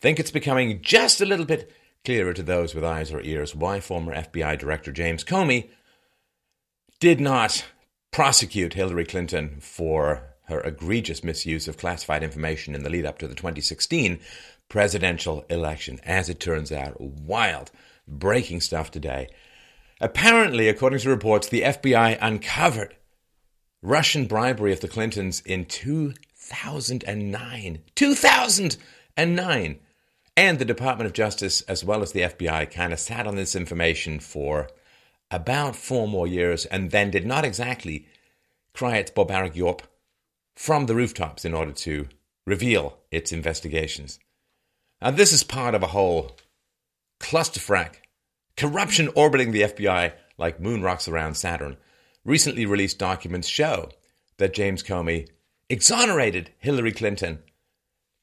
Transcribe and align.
think 0.00 0.20
it's 0.20 0.30
becoming 0.30 0.80
just 0.82 1.20
a 1.20 1.26
little 1.26 1.46
bit 1.46 1.72
clearer 2.04 2.32
to 2.32 2.42
those 2.42 2.74
with 2.74 2.84
eyes 2.84 3.12
or 3.12 3.20
ears 3.20 3.54
why 3.54 3.80
former 3.80 4.14
FBI 4.14 4.58
Director 4.58 4.92
James 4.92 5.24
Comey 5.24 5.68
did 7.00 7.20
not 7.20 7.64
prosecute 8.10 8.74
Hillary 8.74 9.04
Clinton 9.04 9.58
for 9.60 10.22
her 10.44 10.60
egregious 10.60 11.22
misuse 11.22 11.68
of 11.68 11.76
classified 11.76 12.22
information 12.22 12.74
in 12.74 12.82
the 12.82 12.90
lead 12.90 13.04
up 13.04 13.18
to 13.18 13.28
the 13.28 13.34
2016 13.34 14.18
presidential 14.68 15.44
election. 15.50 16.00
As 16.04 16.28
it 16.28 16.40
turns 16.40 16.72
out, 16.72 17.00
wild, 17.00 17.70
breaking 18.06 18.62
stuff 18.62 18.90
today. 18.90 19.28
Apparently, 20.00 20.68
according 20.68 21.00
to 21.00 21.10
reports, 21.10 21.48
the 21.48 21.62
FBI 21.62 22.18
uncovered 22.20 22.94
Russian 23.82 24.26
bribery 24.26 24.72
of 24.72 24.80
the 24.80 24.88
Clintons 24.88 25.42
in 25.44 25.66
2009. 25.66 27.80
2009! 27.94 29.80
And 30.38 30.60
the 30.60 30.64
Department 30.64 31.08
of 31.08 31.14
Justice, 31.14 31.62
as 31.62 31.82
well 31.82 32.00
as 32.00 32.12
the 32.12 32.20
FBI, 32.20 32.70
kind 32.70 32.92
of 32.92 33.00
sat 33.00 33.26
on 33.26 33.34
this 33.34 33.56
information 33.56 34.20
for 34.20 34.68
about 35.32 35.74
four 35.74 36.06
more 36.06 36.28
years 36.28 36.64
and 36.64 36.92
then 36.92 37.10
did 37.10 37.26
not 37.26 37.44
exactly 37.44 38.06
cry 38.72 38.98
its 38.98 39.10
barbaric 39.10 39.56
yawp 39.56 39.82
from 40.54 40.86
the 40.86 40.94
rooftops 40.94 41.44
in 41.44 41.54
order 41.54 41.72
to 41.72 42.06
reveal 42.46 42.98
its 43.10 43.32
investigations. 43.32 44.20
And 45.00 45.16
this 45.16 45.32
is 45.32 45.42
part 45.42 45.74
of 45.74 45.82
a 45.82 45.88
whole 45.88 46.36
clusterfuck 47.18 47.96
corruption 48.56 49.10
orbiting 49.16 49.50
the 49.50 49.62
FBI 49.62 50.12
like 50.38 50.60
moon 50.60 50.82
rocks 50.82 51.08
around 51.08 51.34
Saturn. 51.34 51.76
Recently 52.24 52.64
released 52.64 53.00
documents 53.00 53.48
show 53.48 53.90
that 54.36 54.54
James 54.54 54.84
Comey 54.84 55.30
exonerated 55.68 56.52
Hillary 56.60 56.92
Clinton 56.92 57.40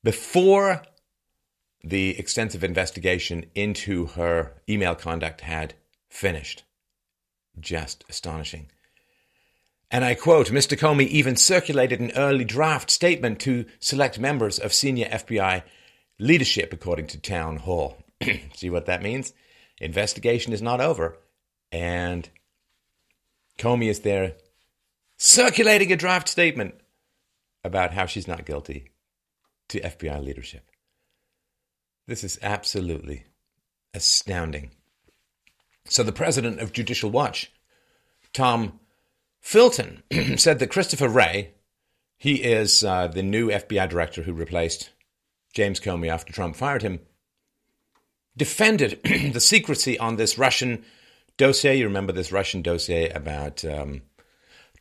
before 0.01 0.81
the 1.85 2.17
extensive 2.17 2.63
investigation 2.63 3.45
into 3.53 4.07
her 4.07 4.53
email 4.67 4.95
conduct 4.95 5.41
had 5.41 5.75
finished. 6.09 6.63
Just 7.59 8.03
astonishing. 8.09 8.71
And 9.91 10.03
I 10.03 10.15
quote 10.15 10.47
Mr. 10.47 10.77
Comey 10.77 11.07
even 11.07 11.35
circulated 11.35 11.99
an 11.99 12.11
early 12.15 12.43
draft 12.43 12.89
statement 12.89 13.39
to 13.41 13.65
select 13.79 14.19
members 14.19 14.57
of 14.57 14.73
senior 14.73 15.07
FBI 15.07 15.61
leadership, 16.19 16.73
according 16.73 17.07
to 17.07 17.19
Town 17.19 17.57
Hall. 17.57 17.97
See 18.55 18.71
what 18.71 18.87
that 18.87 19.03
means? 19.03 19.31
Investigation 19.79 20.53
is 20.53 20.61
not 20.61 20.81
over, 20.81 21.17
and 21.71 22.27
Comey 23.59 23.89
is 23.89 23.99
there 23.99 24.33
circulating 25.17 25.91
a 25.91 25.97
draft 25.97 26.27
statement 26.27 26.75
about 27.63 27.93
how 27.93 28.05
she's 28.05 28.27
not 28.27 28.45
guilty 28.45 28.91
to 29.69 29.79
FBI 29.81 30.23
leadership. 30.23 30.65
This 32.07 32.23
is 32.23 32.39
absolutely 32.41 33.25
astounding. 33.93 34.71
So, 35.87 36.03
the 36.03 36.11
president 36.11 36.59
of 36.59 36.73
Judicial 36.73 37.09
Watch, 37.09 37.51
Tom 38.33 38.79
Fitton, 39.41 40.03
said 40.37 40.59
that 40.59 40.71
Christopher 40.71 41.09
Wray, 41.09 41.53
he 42.17 42.35
is 42.43 42.83
uh, 42.83 43.07
the 43.07 43.23
new 43.23 43.49
FBI 43.49 43.89
director 43.89 44.23
who 44.23 44.33
replaced 44.33 44.91
James 45.53 45.79
Comey 45.79 46.09
after 46.09 46.33
Trump 46.33 46.55
fired 46.55 46.81
him, 46.81 46.99
defended 48.37 48.99
the 49.33 49.39
secrecy 49.39 49.97
on 49.97 50.15
this 50.15 50.37
Russian 50.37 50.83
dossier. 51.37 51.77
You 51.77 51.85
remember 51.85 52.13
this 52.13 52.31
Russian 52.31 52.61
dossier 52.61 53.09
about 53.09 53.63
um, 53.65 54.01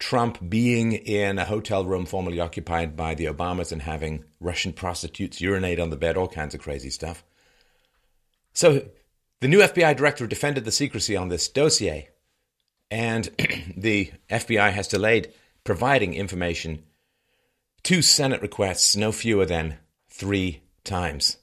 Trump 0.04 0.50
being 0.50 0.92
in 0.92 1.38
a 1.38 1.46
hotel 1.46 1.82
room 1.82 2.04
formerly 2.04 2.38
occupied 2.38 2.94
by 2.94 3.14
the 3.14 3.24
Obamas 3.24 3.72
and 3.72 3.80
having 3.80 4.22
Russian 4.38 4.74
prostitutes 4.74 5.40
urinate 5.40 5.80
on 5.80 5.88
the 5.88 5.96
bed, 5.96 6.18
all 6.18 6.28
kinds 6.28 6.54
of 6.54 6.60
crazy 6.60 6.90
stuff. 6.90 7.24
So 8.52 8.86
the 9.40 9.48
new 9.48 9.60
FBI 9.60 9.96
director 9.96 10.26
defended 10.26 10.66
the 10.66 10.72
secrecy 10.72 11.16
on 11.16 11.30
this 11.30 11.48
dossier, 11.48 12.10
and 12.90 13.30
the 13.78 14.12
FBI 14.28 14.72
has 14.72 14.88
delayed 14.88 15.32
providing 15.64 16.12
information 16.12 16.82
to 17.84 18.02
Senate 18.02 18.42
requests 18.42 18.94
no 18.94 19.10
fewer 19.10 19.46
than 19.46 19.78
three 20.10 20.64
times. 20.84 21.38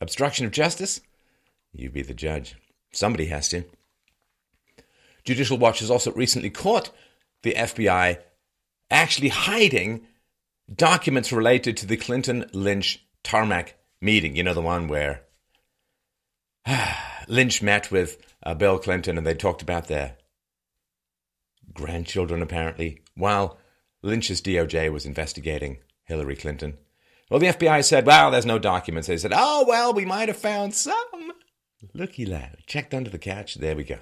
Obstruction 0.00 0.44
of 0.44 0.50
justice? 0.50 1.02
You 1.72 1.88
be 1.88 2.02
the 2.02 2.14
judge. 2.14 2.56
Somebody 2.90 3.26
has 3.26 3.48
to. 3.50 3.64
Judicial 5.24 5.56
Watch 5.56 5.78
has 5.78 5.90
also 5.90 6.10
recently 6.12 6.50
caught 6.50 6.90
the 7.42 7.54
FBI 7.54 8.18
actually 8.90 9.28
hiding 9.28 10.06
documents 10.72 11.32
related 11.32 11.76
to 11.78 11.86
the 11.86 11.96
Clinton 11.96 12.48
Lynch 12.52 13.04
tarmac 13.22 13.74
meeting. 14.00 14.36
You 14.36 14.42
know, 14.42 14.54
the 14.54 14.60
one 14.60 14.88
where 14.88 15.22
Lynch 17.28 17.62
met 17.62 17.90
with 17.90 18.18
uh, 18.42 18.54
Bill 18.54 18.78
Clinton 18.78 19.18
and 19.18 19.26
they 19.26 19.34
talked 19.34 19.62
about 19.62 19.88
their 19.88 20.16
grandchildren, 21.72 22.42
apparently, 22.42 23.02
while 23.14 23.58
Lynch's 24.02 24.42
DOJ 24.42 24.92
was 24.92 25.06
investigating 25.06 25.78
Hillary 26.04 26.36
Clinton. 26.36 26.76
Well, 27.30 27.40
the 27.40 27.46
FBI 27.46 27.84
said, 27.84 28.04
well, 28.04 28.30
there's 28.30 28.44
no 28.44 28.58
documents. 28.58 29.08
They 29.08 29.16
said, 29.16 29.32
oh, 29.34 29.64
well, 29.66 29.94
we 29.94 30.04
might 30.04 30.28
have 30.28 30.36
found 30.36 30.74
some. 30.74 31.32
Looky 31.94 32.26
lad, 32.26 32.58
checked 32.66 32.94
under 32.94 33.10
the 33.10 33.18
couch. 33.18 33.54
There 33.54 33.74
we 33.74 33.84
go. 33.84 33.98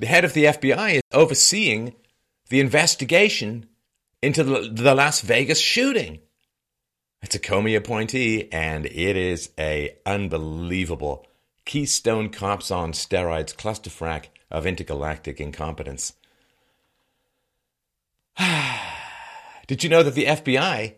The 0.00 0.06
head 0.06 0.24
of 0.24 0.32
the 0.32 0.44
FBI 0.44 0.94
is 0.94 1.02
overseeing 1.12 1.94
the 2.48 2.60
investigation 2.60 3.66
into 4.22 4.42
the, 4.42 4.70
the 4.72 4.94
Las 4.94 5.20
Vegas 5.20 5.60
shooting. 5.60 6.20
It's 7.20 7.34
a 7.34 7.38
Comey 7.38 7.76
appointee, 7.76 8.50
and 8.50 8.86
it 8.86 9.16
is 9.18 9.50
a 9.58 9.94
unbelievable 10.06 11.26
Keystone 11.66 12.30
Cops 12.30 12.70
on 12.70 12.92
steroids 12.92 13.54
clusterfuck 13.54 14.28
of 14.50 14.66
intergalactic 14.66 15.38
incompetence. 15.38 16.14
Did 19.66 19.84
you 19.84 19.90
know 19.90 20.02
that 20.02 20.14
the 20.14 20.24
FBI 20.24 20.94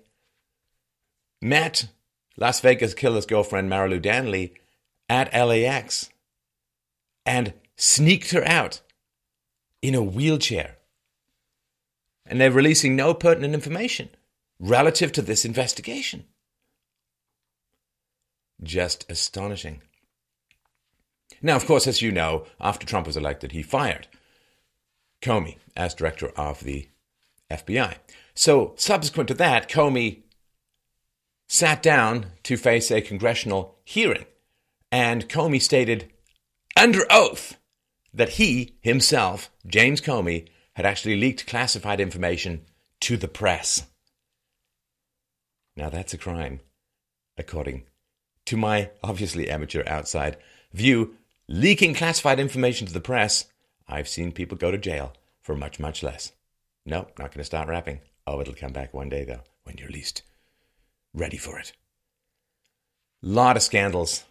met 1.40 1.88
Las 2.36 2.60
Vegas 2.60 2.94
killer's 2.94 3.26
girlfriend 3.26 3.68
Marilou 3.68 4.00
Danley 4.00 4.54
at 5.08 5.34
LAX 5.34 6.08
and 7.26 7.54
sneaked 7.76 8.30
her 8.30 8.46
out 8.46 8.80
in 9.82 9.94
a 9.94 10.02
wheelchair. 10.02 10.76
And 12.24 12.40
they're 12.40 12.52
releasing 12.52 12.96
no 12.96 13.12
pertinent 13.12 13.52
information 13.52 14.08
relative 14.58 15.12
to 15.12 15.22
this 15.22 15.44
investigation. 15.44 16.24
Just 18.62 19.04
astonishing. 19.10 19.82
Now, 21.42 21.56
of 21.56 21.66
course, 21.66 21.88
as 21.88 22.00
you 22.00 22.12
know, 22.12 22.46
after 22.60 22.86
Trump 22.86 23.08
was 23.08 23.16
elected, 23.16 23.50
he 23.50 23.62
fired 23.62 24.06
Comey 25.20 25.56
as 25.76 25.94
director 25.94 26.28
of 26.36 26.60
the 26.60 26.88
FBI. 27.50 27.96
So, 28.34 28.74
subsequent 28.76 29.28
to 29.28 29.34
that, 29.34 29.68
Comey 29.68 30.22
sat 31.48 31.82
down 31.82 32.26
to 32.44 32.56
face 32.56 32.90
a 32.90 33.00
congressional 33.00 33.78
hearing, 33.84 34.24
and 34.92 35.28
Comey 35.28 35.60
stated 35.60 36.10
under 36.76 37.04
oath 37.10 37.56
that 38.14 38.30
he 38.30 38.74
himself, 38.80 39.50
James 39.66 40.00
Comey, 40.00 40.48
had 40.74 40.86
actually 40.86 41.16
leaked 41.16 41.46
classified 41.46 42.00
information 42.00 42.64
to 43.00 43.16
the 43.16 43.28
press. 43.28 43.86
Now 45.76 45.88
that's 45.88 46.14
a 46.14 46.18
crime, 46.18 46.60
according 47.36 47.84
to 48.46 48.56
my 48.56 48.90
obviously 49.02 49.50
amateur 49.50 49.82
outside 49.86 50.36
view. 50.72 51.16
Leaking 51.48 51.94
classified 51.94 52.40
information 52.40 52.86
to 52.86 52.92
the 52.92 53.00
press, 53.00 53.46
I've 53.88 54.08
seen 54.08 54.32
people 54.32 54.56
go 54.56 54.70
to 54.70 54.78
jail 54.78 55.12
for 55.40 55.54
much, 55.56 55.78
much 55.80 56.02
less. 56.02 56.32
No, 56.86 57.08
not 57.18 57.30
going 57.30 57.38
to 57.38 57.44
start 57.44 57.68
rapping. 57.68 58.00
Oh, 58.26 58.40
it'll 58.40 58.54
come 58.54 58.72
back 58.72 58.94
one 58.94 59.08
day, 59.08 59.24
though, 59.24 59.42
when 59.64 59.76
you're 59.76 59.90
least 59.90 60.22
ready 61.12 61.36
for 61.36 61.58
it. 61.58 61.72
Lot 63.22 63.56
of 63.56 63.62
scandals 63.62 64.24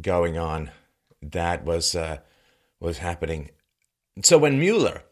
going 0.00 0.36
on. 0.38 0.70
That 1.22 1.64
was 1.64 1.94
uh, 1.94 2.18
was 2.80 2.98
happening. 2.98 3.50
So 4.22 4.38
when 4.38 4.58
Mueller 4.58 5.02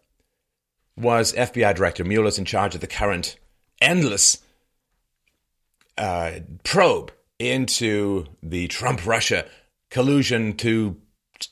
was 0.96 1.32
FBI 1.32 1.74
director, 1.74 2.04
Mueller's 2.04 2.38
in 2.38 2.44
charge 2.44 2.74
of 2.74 2.80
the 2.80 2.86
current 2.86 3.36
endless 3.80 4.38
uh, 5.98 6.40
probe 6.64 7.12
into 7.38 8.26
the 8.42 8.68
Trump 8.68 9.04
Russia 9.06 9.46
collusion 9.90 10.56
to 10.58 10.96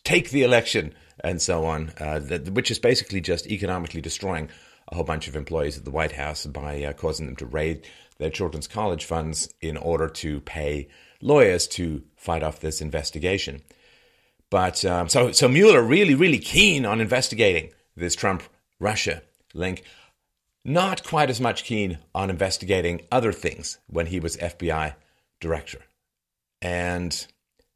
take 0.05 0.31
the 0.31 0.43
election 0.43 0.95
and 1.23 1.43
so 1.43 1.67
on, 1.67 1.93
uh, 2.01 2.19
that, 2.21 2.49
which 2.51 2.71
is 2.71 2.79
basically 2.79 3.21
just 3.21 3.47
economically 3.47 4.01
destroying 4.01 4.49
a 4.89 4.95
whole 4.95 5.05
bunch 5.05 5.29
of 5.29 5.37
employees 5.37 5.77
at 5.77 5.85
the 5.85 5.91
White 5.91 6.13
House 6.13 6.47
by 6.47 6.83
uh, 6.83 6.93
causing 6.93 7.27
them 7.27 7.37
to 7.37 7.47
raid 7.47 7.87
their 8.19 8.31
children's 8.31 8.67
college 8.67 9.05
funds 9.05 9.53
in 9.61 9.77
order 9.77 10.09
to 10.09 10.41
pay 10.41 10.89
lawyers 11.21 11.67
to 11.69 12.03
fight 12.17 12.43
off 12.43 12.61
this 12.61 12.81
investigation. 12.81 13.63
But 14.51 14.85
um, 14.85 15.09
so, 15.09 15.33
so 15.33 15.49
Mueller 15.49 15.83
really, 15.83 16.15
really 16.15 16.39
keen 16.39 16.85
on 16.85 17.01
investigating 17.01 17.71
this 17.97 18.17
Trump 18.17 18.43
Russia 18.79 19.23
link. 19.55 19.85
Not 20.65 21.05
quite 21.05 21.31
as 21.31 21.41
much 21.41 21.65
keen 21.65 21.99
on 22.15 22.29
investigating 22.29 23.07
other 23.11 23.33
things 23.33 23.79
when 23.87 24.07
he 24.07 24.21
was 24.21 24.37
FBI 24.37 24.95
director. 25.41 25.83
And 26.61 27.27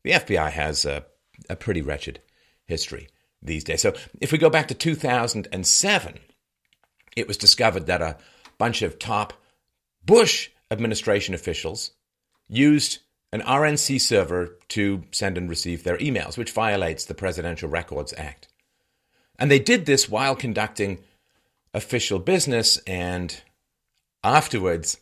the 0.03 0.11
FBI 0.11 0.50
has 0.50 0.85
a, 0.85 1.06
a 1.49 1.56
pretty 1.56 1.81
wretched 1.81 2.21
history 2.67 3.09
these 3.41 3.65
days. 3.65 3.81
So 3.81 3.94
if 4.21 4.32
we 4.32 4.38
go 4.38 4.50
back 4.50 4.69
to 4.69 4.75
2007, 4.75 6.19
it 7.17 7.29
was 7.29 7.37
discovered 7.37 7.87
that 7.87 8.03
a 8.03 8.19
bunch 8.59 8.82
of 8.82 8.99
top 8.99 9.32
Bush 10.05 10.50
administration 10.71 11.35
officials 11.35 11.93
used 12.49 12.99
an 13.35 13.41
RNC 13.41 14.01
server 14.01 14.57
to 14.69 15.03
send 15.11 15.37
and 15.37 15.51
receive 15.51 15.83
their 15.83 15.99
emails, 15.99 16.39
which 16.39 16.53
violates 16.53 17.05
the 17.05 17.15
Presidential 17.15 17.69
Records 17.69 18.15
Act. 18.17 18.47
And 19.41 19.51
they 19.51 19.59
did 19.59 19.87
this 19.87 20.09
while 20.09 20.37
conducting 20.37 21.01
official 21.75 22.21
business, 22.21 22.77
and 22.87 23.43
afterwards, 24.23 24.99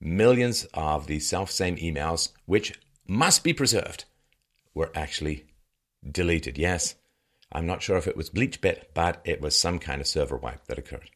millions 0.00 0.66
of 0.72 1.08
the 1.08 1.20
self 1.20 1.50
same 1.50 1.76
emails, 1.76 2.32
which 2.46 2.80
must 3.06 3.44
be 3.44 3.52
preserved, 3.52 4.06
were 4.72 4.90
actually 4.94 5.44
deleted. 6.10 6.56
Yes, 6.56 6.94
I'm 7.52 7.66
not 7.66 7.82
sure 7.82 7.98
if 7.98 8.08
it 8.08 8.16
was 8.16 8.30
BleachBit, 8.30 8.84
but 8.94 9.20
it 9.26 9.42
was 9.42 9.54
some 9.54 9.78
kind 9.78 10.00
of 10.00 10.06
server 10.06 10.38
wipe 10.38 10.64
that 10.68 10.78
occurred. 10.78 11.10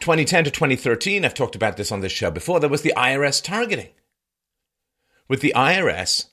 2010 0.00 0.44
to 0.44 0.50
2013, 0.50 1.24
I've 1.24 1.32
talked 1.32 1.56
about 1.56 1.78
this 1.78 1.90
on 1.90 2.02
this 2.02 2.12
show 2.12 2.30
before, 2.30 2.60
there 2.60 2.68
was 2.68 2.82
the 2.82 2.92
IRS 2.94 3.42
targeting 3.42 3.88
with 5.28 5.40
the 5.40 5.52
IRS 5.56 6.26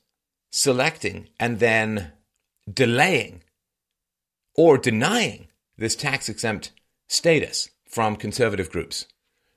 selecting 0.51 1.30
and 1.39 1.59
then 1.59 2.12
delaying 2.71 3.44
or 4.56 4.77
denying 4.77 5.47
this 5.77 5.95
tax 5.95 6.30
exempt 6.30 6.71
status 7.07 7.69
from 7.86 8.15
conservative 8.15 8.69
groups. 8.69 9.06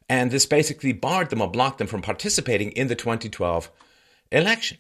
And 0.09 0.31
this 0.31 0.47
basically 0.47 0.93
barred 0.93 1.31
them 1.31 1.41
or 1.41 1.51
blocked 1.51 1.79
them 1.79 1.87
from 1.87 2.03
participating 2.03 2.73
in 2.73 2.89
the 2.89 2.95
2012 2.95 3.71
election. 4.31 4.79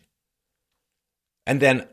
And 1.46 1.60
then 1.60 1.88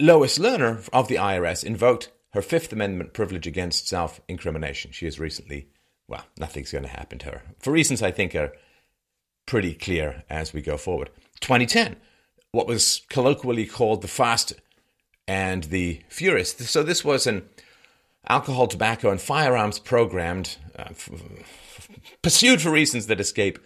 Lois 0.00 0.38
Lerner 0.38 0.88
of 0.92 1.08
the 1.08 1.16
IRS 1.16 1.64
invoked 1.64 2.10
her 2.32 2.42
Fifth 2.42 2.72
Amendment 2.72 3.12
privilege 3.12 3.46
against 3.46 3.88
self 3.88 4.20
incrimination. 4.28 4.92
She 4.92 5.04
has 5.04 5.20
recently, 5.20 5.68
well, 6.08 6.24
nothing's 6.38 6.72
going 6.72 6.84
to 6.84 6.90
happen 6.90 7.18
to 7.20 7.26
her 7.26 7.42
for 7.58 7.70
reasons 7.70 8.02
I 8.02 8.10
think 8.10 8.34
are 8.34 8.52
pretty 9.46 9.74
clear 9.74 10.24
as 10.30 10.52
we 10.52 10.62
go 10.62 10.76
forward. 10.76 11.10
2010, 11.42 11.96
what 12.52 12.66
was 12.66 13.02
colloquially 13.08 13.66
called 13.66 14.02
the 14.02 14.08
Fast 14.08 14.54
and 15.28 15.64
the 15.64 16.02
Furious. 16.08 16.52
So 16.52 16.82
this 16.82 17.04
was 17.04 17.26
an 17.26 17.48
alcohol, 18.28 18.66
tobacco, 18.66 19.10
and 19.10 19.20
firearms 19.20 19.78
programmed, 19.78 20.56
uh, 20.78 20.86
f- 20.90 21.10
pursued 22.22 22.60
for 22.60 22.70
reasons 22.70 23.06
that 23.06 23.20
escape 23.20 23.58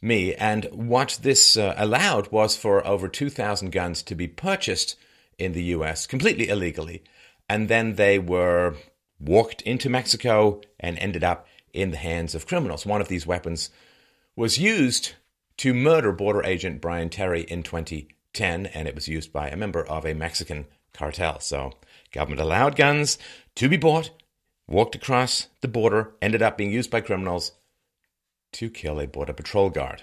me. 0.00 0.34
And 0.34 0.66
what 0.72 1.18
this 1.22 1.56
uh, 1.56 1.74
allowed 1.76 2.30
was 2.30 2.56
for 2.56 2.86
over 2.86 3.08
2,000 3.08 3.70
guns 3.70 4.02
to 4.04 4.14
be 4.14 4.28
purchased 4.28 4.96
in 5.38 5.52
the 5.52 5.64
US 5.64 6.06
completely 6.06 6.48
illegally. 6.48 7.02
And 7.48 7.68
then 7.68 7.94
they 7.94 8.18
were 8.18 8.76
walked 9.18 9.62
into 9.62 9.88
Mexico 9.88 10.60
and 10.78 10.98
ended 10.98 11.24
up 11.24 11.46
in 11.72 11.90
the 11.90 11.96
hands 11.96 12.34
of 12.34 12.46
criminals. 12.46 12.86
One 12.86 13.00
of 13.00 13.08
these 13.08 13.26
weapons 13.26 13.70
was 14.36 14.58
used 14.58 15.14
to 15.58 15.74
murder 15.74 16.12
border 16.12 16.42
agent 16.44 16.80
Brian 16.80 17.10
Terry 17.10 17.42
in 17.42 17.62
2010, 17.62 18.66
and 18.66 18.88
it 18.88 18.94
was 18.94 19.08
used 19.08 19.32
by 19.32 19.48
a 19.48 19.56
member 19.56 19.86
of 19.86 20.06
a 20.06 20.14
Mexican 20.14 20.66
cartel. 20.92 21.40
So, 21.40 21.72
government 22.12 22.40
allowed 22.40 22.76
guns 22.76 23.18
to 23.56 23.68
be 23.68 23.76
bought, 23.76 24.10
walked 24.66 24.94
across 24.94 25.48
the 25.60 25.68
border, 25.68 26.14
ended 26.22 26.42
up 26.42 26.56
being 26.56 26.72
used 26.72 26.90
by 26.90 27.00
criminals 27.00 27.52
to 28.52 28.70
kill 28.70 29.00
a 29.00 29.06
border 29.06 29.32
patrol 29.32 29.68
guard. 29.70 30.02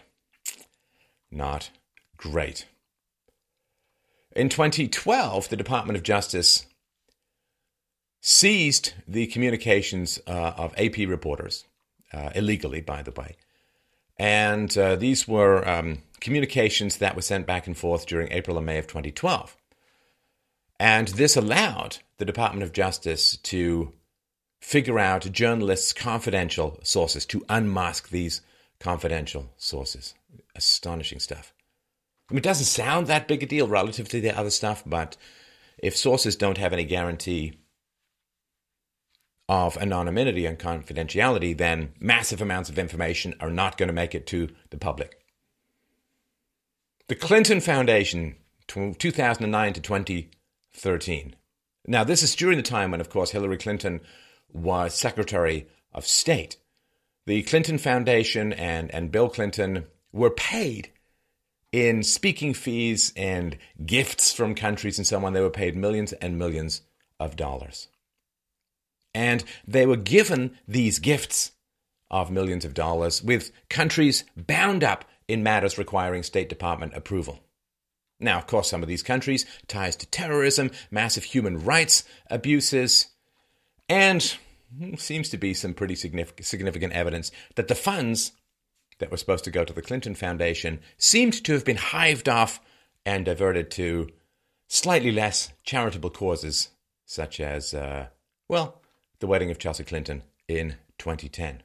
Not 1.31 1.71
great. 2.17 2.65
In 4.35 4.49
2012, 4.49 5.49
the 5.49 5.55
Department 5.55 5.97
of 5.97 6.03
Justice 6.03 6.65
seized 8.21 8.93
the 9.07 9.27
communications 9.27 10.19
uh, 10.27 10.53
of 10.57 10.73
AP 10.77 10.97
reporters, 11.07 11.63
uh, 12.11 12.31
illegally, 12.35 12.81
by 12.81 13.01
the 13.01 13.11
way, 13.11 13.37
and 14.17 14.75
uh, 14.77 14.95
these 14.95 15.27
were 15.27 15.67
um, 15.67 15.99
communications 16.21 16.97
that 16.97 17.15
were 17.15 17.21
sent 17.21 17.45
back 17.45 17.67
and 17.67 17.77
forth 17.77 18.05
during 18.05 18.31
April 18.31 18.57
and 18.57 18.65
May 18.65 18.77
of 18.77 18.87
2012. 18.87 19.55
And 20.79 21.09
this 21.09 21.35
allowed 21.35 21.97
the 22.17 22.25
Department 22.25 22.63
of 22.63 22.73
Justice 22.73 23.37
to 23.37 23.93
figure 24.59 24.99
out 24.99 25.31
journalists' 25.31 25.93
confidential 25.93 26.79
sources, 26.83 27.25
to 27.27 27.45
unmask 27.49 28.09
these 28.09 28.41
confidential 28.79 29.51
sources. 29.57 30.15
Astonishing 30.55 31.19
stuff. 31.19 31.53
I 32.29 32.33
mean, 32.33 32.39
it 32.39 32.43
doesn't 32.43 32.65
sound 32.65 33.07
that 33.07 33.27
big 33.27 33.43
a 33.43 33.45
deal 33.45 33.67
relative 33.67 34.09
to 34.09 34.21
the 34.21 34.35
other 34.35 34.49
stuff, 34.49 34.83
but 34.85 35.17
if 35.77 35.95
sources 35.95 36.35
don't 36.35 36.57
have 36.57 36.73
any 36.73 36.83
guarantee 36.83 37.59
of 39.47 39.77
anonymity 39.77 40.45
and 40.45 40.57
confidentiality, 40.57 41.55
then 41.55 41.93
massive 41.99 42.41
amounts 42.41 42.69
of 42.69 42.79
information 42.79 43.35
are 43.39 43.51
not 43.51 43.77
going 43.77 43.87
to 43.87 43.93
make 43.93 44.15
it 44.15 44.25
to 44.27 44.49
the 44.71 44.77
public. 44.77 45.19
The 47.07 47.15
Clinton 47.15 47.61
Foundation, 47.61 48.35
2009 48.67 49.73
to 49.73 49.81
2013. 49.81 51.35
Now, 51.87 52.03
this 52.03 52.23
is 52.23 52.35
during 52.35 52.57
the 52.57 52.63
time 52.63 52.89
when, 52.89 53.01
of 53.01 53.09
course, 53.09 53.29
Hillary 53.29 53.57
Clinton 53.57 54.01
was 54.51 54.95
Secretary 54.95 55.67
of 55.93 56.07
State. 56.07 56.57
The 57.27 57.43
Clinton 57.43 57.77
Foundation 57.77 58.53
and, 58.53 58.91
and 58.93 59.11
Bill 59.11 59.29
Clinton 59.29 59.85
were 60.11 60.31
paid 60.31 60.89
in 61.71 62.01
speaking 62.03 62.53
fees 62.53 63.13
and 63.15 63.57
gifts 63.85 64.33
from 64.33 64.55
countries 64.55 64.97
and 64.97 65.05
so 65.05 65.23
on. 65.23 65.33
They 65.33 65.41
were 65.41 65.49
paid 65.49 65.75
millions 65.75 66.13
and 66.13 66.39
millions 66.39 66.81
of 67.19 67.35
dollars. 67.35 67.87
And 69.15 69.45
they 69.65 69.85
were 69.85 69.95
given 69.95 70.57
these 70.67 70.99
gifts 70.99 71.53
of 72.11 72.29
millions 72.29 72.65
of 72.65 72.73
dollars 72.73 73.23
with 73.23 73.49
countries 73.69 74.25
bound 74.35 74.83
up 74.83 75.05
in 75.25 75.41
matters 75.41 75.77
requiring 75.77 76.21
State 76.21 76.49
Department 76.49 76.93
approval. 76.93 77.39
Now, 78.19 78.37
of 78.37 78.45
course, 78.45 78.69
some 78.69 78.83
of 78.83 78.89
these 78.89 79.03
countries, 79.03 79.45
ties 79.67 79.95
to 79.97 80.05
terrorism, 80.05 80.69
massive 80.91 81.23
human 81.23 81.63
rights 81.63 82.03
abuses, 82.29 83.07
and 83.87 84.37
seems 84.97 85.29
to 85.29 85.37
be 85.37 85.53
some 85.53 85.73
pretty 85.73 85.95
significant 85.95 86.91
evidence 86.91 87.31
that 87.55 87.69
the 87.69 87.73
funds 87.73 88.33
that 88.99 89.11
were 89.11 89.17
supposed 89.17 89.45
to 89.45 89.51
go 89.51 89.63
to 89.63 89.73
the 89.73 89.81
Clinton 89.81 90.13
Foundation 90.13 90.81
seemed 90.97 91.41
to 91.45 91.53
have 91.53 91.63
been 91.63 91.77
hived 91.77 92.27
off 92.27 92.59
and 93.05 93.23
diverted 93.23 93.71
to 93.71 94.09
slightly 94.67 95.11
less 95.13 95.53
charitable 95.63 96.09
causes, 96.09 96.69
such 97.05 97.39
as, 97.39 97.73
uh, 97.73 98.07
well, 98.49 98.81
the 99.19 99.27
wedding 99.27 99.51
of 99.51 99.59
Chelsea 99.59 99.83
Clinton 99.83 100.23
in 100.47 100.75
2010. 100.97 101.63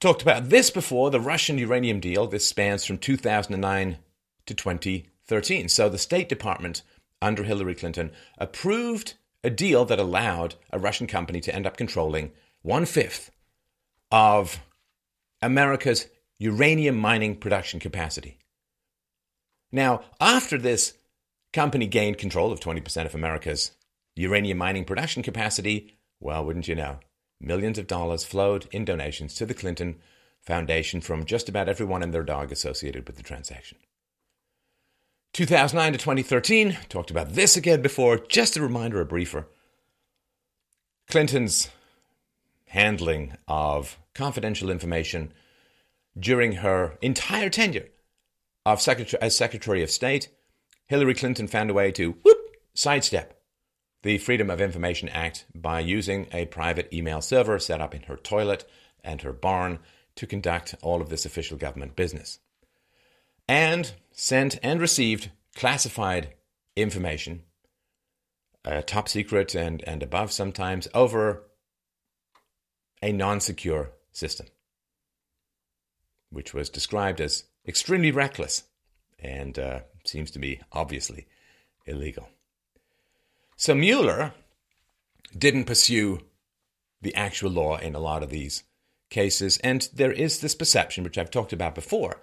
Talked 0.00 0.22
about 0.22 0.48
this 0.48 0.70
before 0.70 1.10
the 1.10 1.20
Russian 1.20 1.58
uranium 1.58 1.98
deal. 1.98 2.26
This 2.26 2.46
spans 2.46 2.84
from 2.84 2.98
2009 2.98 3.98
to 4.46 4.54
2013. 4.54 5.68
So 5.68 5.88
the 5.88 5.98
State 5.98 6.28
Department 6.28 6.82
under 7.20 7.42
Hillary 7.42 7.74
Clinton 7.74 8.12
approved 8.38 9.14
a 9.42 9.50
deal 9.50 9.84
that 9.84 9.98
allowed 9.98 10.54
a 10.72 10.78
Russian 10.78 11.06
company 11.06 11.40
to 11.40 11.54
end 11.54 11.66
up 11.66 11.76
controlling 11.76 12.30
one 12.62 12.86
fifth 12.86 13.30
of 14.10 14.60
America's 15.42 16.06
uranium 16.38 16.96
mining 16.96 17.36
production 17.36 17.80
capacity. 17.80 18.38
Now, 19.72 20.02
after 20.20 20.58
this 20.58 20.94
company 21.52 21.86
gained 21.86 22.18
control 22.18 22.52
of 22.52 22.60
20% 22.60 23.04
of 23.04 23.14
America's 23.14 23.72
uranium 24.18 24.58
mining 24.58 24.84
production 24.84 25.22
capacity, 25.22 25.96
well, 26.20 26.44
wouldn't 26.44 26.68
you 26.68 26.74
know, 26.74 26.98
millions 27.40 27.78
of 27.78 27.86
dollars 27.86 28.24
flowed 28.24 28.66
in 28.72 28.84
donations 28.84 29.34
to 29.34 29.46
the 29.46 29.54
Clinton 29.54 29.96
Foundation 30.40 31.00
from 31.00 31.24
just 31.24 31.48
about 31.48 31.68
everyone 31.68 32.02
and 32.02 32.12
their 32.12 32.24
dog 32.24 32.50
associated 32.50 33.06
with 33.06 33.16
the 33.16 33.22
transaction. 33.22 33.78
2009 35.34 35.92
to 35.92 35.98
2013, 35.98 36.78
talked 36.88 37.10
about 37.10 37.34
this 37.34 37.56
again 37.56 37.80
before, 37.80 38.18
just 38.18 38.56
a 38.56 38.62
reminder, 38.62 39.00
a 39.00 39.04
briefer. 39.04 39.46
Clinton's 41.08 41.68
handling 42.66 43.36
of 43.46 43.98
confidential 44.14 44.70
information 44.70 45.32
during 46.18 46.52
her 46.52 46.98
entire 47.00 47.50
tenure 47.50 47.88
of 48.66 48.80
secretary, 48.80 49.22
as 49.22 49.36
Secretary 49.36 49.82
of 49.82 49.90
State, 49.90 50.28
Hillary 50.86 51.14
Clinton 51.14 51.46
found 51.46 51.70
a 51.70 51.74
way 51.74 51.92
to 51.92 52.12
whoop, 52.22 52.56
sidestep 52.74 53.37
the 54.02 54.18
Freedom 54.18 54.50
of 54.50 54.60
Information 54.60 55.08
Act 55.08 55.44
by 55.54 55.80
using 55.80 56.28
a 56.32 56.46
private 56.46 56.92
email 56.92 57.20
server 57.20 57.58
set 57.58 57.80
up 57.80 57.94
in 57.94 58.02
her 58.02 58.16
toilet 58.16 58.68
and 59.02 59.22
her 59.22 59.32
barn 59.32 59.80
to 60.14 60.26
conduct 60.26 60.74
all 60.82 61.00
of 61.00 61.08
this 61.08 61.24
official 61.24 61.56
government 61.56 61.96
business. 61.96 62.38
And 63.48 63.92
sent 64.12 64.58
and 64.62 64.80
received 64.80 65.30
classified 65.56 66.34
information, 66.76 67.42
uh, 68.64 68.82
top 68.82 69.08
secret 69.08 69.54
and, 69.54 69.82
and 69.86 70.02
above 70.02 70.32
sometimes, 70.32 70.86
over 70.94 71.44
a 73.02 73.12
non 73.12 73.40
secure 73.40 73.92
system, 74.12 74.46
which 76.30 76.52
was 76.52 76.68
described 76.68 77.20
as 77.20 77.44
extremely 77.66 78.10
reckless 78.10 78.64
and 79.18 79.58
uh, 79.58 79.80
seems 80.04 80.30
to 80.32 80.38
be 80.38 80.60
obviously 80.72 81.26
illegal. 81.86 82.28
So 83.60 83.74
Mueller 83.74 84.34
didn't 85.36 85.64
pursue 85.64 86.20
the 87.02 87.12
actual 87.16 87.50
law 87.50 87.76
in 87.76 87.96
a 87.96 87.98
lot 87.98 88.22
of 88.22 88.30
these 88.30 88.62
cases, 89.10 89.58
and 89.58 89.88
there 89.92 90.12
is 90.12 90.38
this 90.38 90.54
perception, 90.54 91.02
which 91.02 91.18
I've 91.18 91.32
talked 91.32 91.52
about 91.52 91.74
before, 91.74 92.22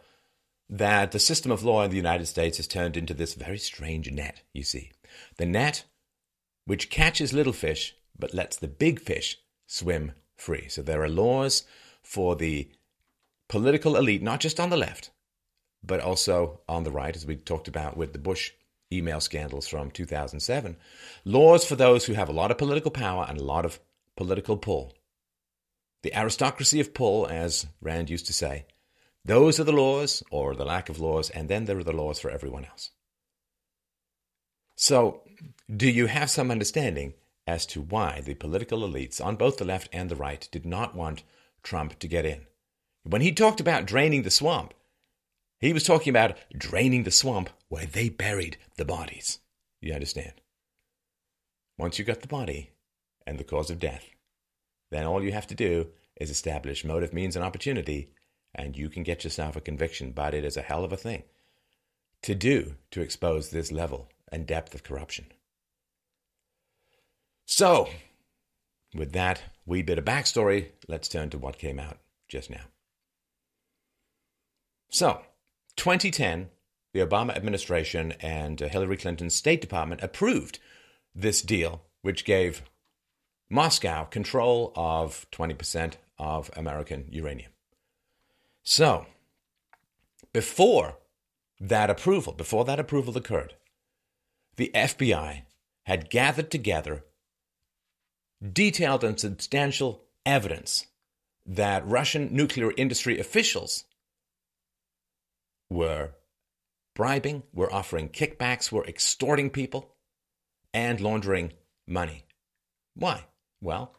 that 0.70 1.12
the 1.12 1.20
system 1.20 1.52
of 1.52 1.62
law 1.62 1.84
in 1.84 1.92
the 1.92 1.98
United 1.98 2.28
States 2.28 2.56
has 2.56 2.68
turned 2.68 2.96
into 2.96 3.14
this 3.14 3.34
very 3.34 3.58
strange 3.58 4.10
net, 4.10 4.44
you 4.54 4.64
see. 4.64 4.94
The 5.36 5.46
net 5.46 5.84
which 6.64 6.90
catches 6.90 7.34
little 7.34 7.54
fish 7.54 7.96
but 8.18 8.34
lets 8.34 8.56
the 8.56 8.70
big 8.70 9.02
fish 9.02 9.38
swim 9.68 10.14
free. 10.38 10.70
So 10.70 10.82
there 10.82 11.04
are 11.04 11.10
laws 11.10 11.64
for 12.02 12.38
the 12.38 12.70
political 13.50 13.98
elite, 13.98 14.24
not 14.24 14.40
just 14.40 14.58
on 14.58 14.70
the 14.70 14.78
left, 14.78 15.12
but 15.84 16.00
also 16.00 16.62
on 16.70 16.86
the 16.86 16.92
right, 16.92 17.16
as 17.16 17.26
we 17.26 17.36
talked 17.36 17.68
about 17.68 17.98
with 17.98 18.14
the 18.14 18.20
Bush 18.20 18.54
email 18.92 19.20
scandals 19.20 19.68
from 19.68 19.92
2007. 19.92 20.78
Laws 21.24 21.66
for 21.66 21.76
those 21.76 22.06
who 22.06 22.14
have 22.14 22.30
a 22.30 22.34
lot 22.34 22.52
of 22.52 22.58
political 22.58 22.92
power 22.92 23.26
and 23.28 23.40
a 23.40 23.44
lot 23.44 23.66
of 23.66 23.80
political 24.16 24.58
pull. 24.58 24.94
The 26.04 26.16
aristocracy 26.18 26.80
of 26.80 26.94
pull, 26.94 27.28
as 27.28 27.68
Rand 27.82 28.10
used 28.10 28.28
to 28.28 28.34
say. 28.34 28.66
Those 29.24 29.60
are 29.60 29.64
the 29.64 29.72
laws, 29.72 30.22
or 30.30 30.54
the 30.54 30.66
lack 30.66 30.88
of 30.88 31.00
laws, 31.00 31.32
and 31.32 31.50
then 31.50 31.66
there 31.66 31.80
are 31.80 31.84
the 31.84 31.92
laws 31.92 32.20
for 32.20 32.30
everyone 32.30 32.66
else. 32.66 32.92
So, 34.76 35.24
do 35.76 35.90
you 35.90 36.06
have 36.06 36.30
some 36.30 36.52
understanding 36.52 37.16
as 37.48 37.66
to 37.68 37.82
why 37.82 38.22
the 38.22 38.36
political 38.36 38.82
elites 38.82 39.24
on 39.24 39.36
both 39.36 39.58
the 39.58 39.66
left 39.66 39.90
and 39.92 40.10
the 40.10 40.16
right 40.16 40.48
did 40.52 40.66
not 40.66 40.96
want 40.96 41.24
Trump 41.64 41.98
to 42.00 42.08
get 42.08 42.26
in? 42.26 42.46
When 43.04 43.22
he 43.22 43.32
talked 43.32 43.60
about 43.60 43.86
draining 43.86 44.24
the 44.24 44.32
swamp, 44.32 44.74
he 45.66 45.74
was 45.74 45.84
talking 45.84 46.12
about 46.12 46.38
draining 46.58 47.04
the 47.04 47.12
swamp 47.12 47.50
where 47.70 47.86
they 47.86 48.10
buried 48.10 48.58
the 48.78 48.86
bodies. 48.86 49.40
You 49.82 49.94
understand? 49.94 50.34
Once 51.78 52.00
you 52.00 52.06
got 52.06 52.22
the 52.22 52.28
body 52.28 52.72
and 53.26 53.38
the 53.38 53.44
cause 53.44 53.70
of 53.70 53.80
death, 53.80 54.06
then 54.92 55.06
all 55.06 55.24
you 55.24 55.32
have 55.32 55.48
to 55.48 55.56
do 55.56 55.88
is 56.16 56.30
establish 56.30 56.86
motive, 56.86 57.14
means, 57.14 57.36
and 57.36 57.44
opportunity, 57.44 58.10
and 58.54 58.78
you 58.78 58.90
can 58.90 59.04
get 59.04 59.24
yourself 59.24 59.56
a 59.56 59.62
conviction. 59.62 60.12
But 60.12 60.34
it 60.34 60.46
is 60.46 60.56
a 60.56 60.62
hell 60.62 60.84
of 60.84 60.94
a 60.94 60.98
thing 60.98 61.24
to 62.22 62.36
do 62.36 62.76
to 62.92 63.02
expose 63.02 63.50
this 63.50 63.72
level 63.72 64.10
and 64.32 64.48
depth 64.48 64.74
of 64.74 64.84
corruption. 64.84 65.26
So, 67.46 67.90
with 68.94 69.12
that 69.14 69.42
wee 69.66 69.82
bit 69.82 70.00
of 70.00 70.06
backstory, 70.06 70.70
let's 70.88 71.08
turn 71.08 71.30
to 71.32 71.38
what 71.38 71.58
came 71.60 71.80
out 71.80 71.98
just 72.28 72.50
now. 72.50 72.64
So, 74.90 75.22
2010, 75.78 76.50
the 76.94 77.00
Obama 77.02 77.36
administration 77.36 78.14
and 78.22 78.62
uh, 78.62 78.68
Hillary 78.68 78.98
Clinton's 78.98 79.36
State 79.36 79.62
Department 79.62 80.02
approved 80.02 80.60
this 81.14 81.42
deal, 81.42 81.84
which 82.02 82.26
gave 82.26 82.64
Moscow 83.50 84.06
control 84.06 84.72
of 84.76 85.26
20% 85.32 85.94
of 86.18 86.50
American 86.56 87.08
uranium. 87.12 87.52
So, 88.64 89.06
before 90.34 90.98
that 91.60 91.90
approval, 91.90 92.34
before 92.34 92.66
that 92.66 92.80
approval 92.80 93.18
occurred, 93.18 93.56
the 94.56 94.72
FBI 94.74 95.44
had 95.84 96.10
gathered 96.10 96.50
together 96.50 97.06
detailed 98.42 99.04
and 99.04 99.20
substantial 99.20 100.04
evidence 100.26 100.88
that 101.46 101.88
Russian 101.88 102.36
nuclear 102.36 102.72
industry 102.76 103.20
officials 103.20 103.86
were 105.70 106.12
bribing, 106.96 107.44
were 107.54 107.72
offering 107.72 108.10
kickbacks, 108.10 108.72
were 108.72 108.86
extorting 108.86 109.50
people, 109.50 109.96
and 110.74 111.00
laundering 111.00 111.54
money. 111.88 112.26
Why? 112.96 113.26
Well, 113.62 113.96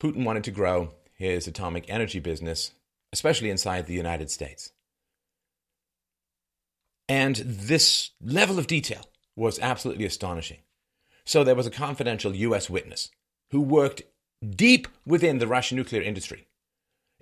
Putin 0.00 0.24
wanted 0.24 0.44
to 0.44 0.50
grow 0.50 0.94
his 1.14 1.46
atomic 1.46 1.84
energy 1.88 2.18
business, 2.18 2.72
especially 3.12 3.50
inside 3.50 3.86
the 3.86 3.94
United 3.94 4.30
States. 4.30 4.72
And 7.08 7.36
this 7.36 8.10
level 8.22 8.58
of 8.58 8.66
detail 8.66 9.04
was 9.36 9.58
absolutely 9.58 10.04
astonishing. 10.04 10.58
So 11.24 11.44
there 11.44 11.54
was 11.54 11.66
a 11.66 11.70
confidential 11.70 12.34
US 12.34 12.70
witness 12.70 13.10
who 13.50 13.60
worked 13.60 14.02
deep 14.48 14.88
within 15.04 15.38
the 15.38 15.46
Russian 15.46 15.76
nuclear 15.76 16.02
industry. 16.02 16.46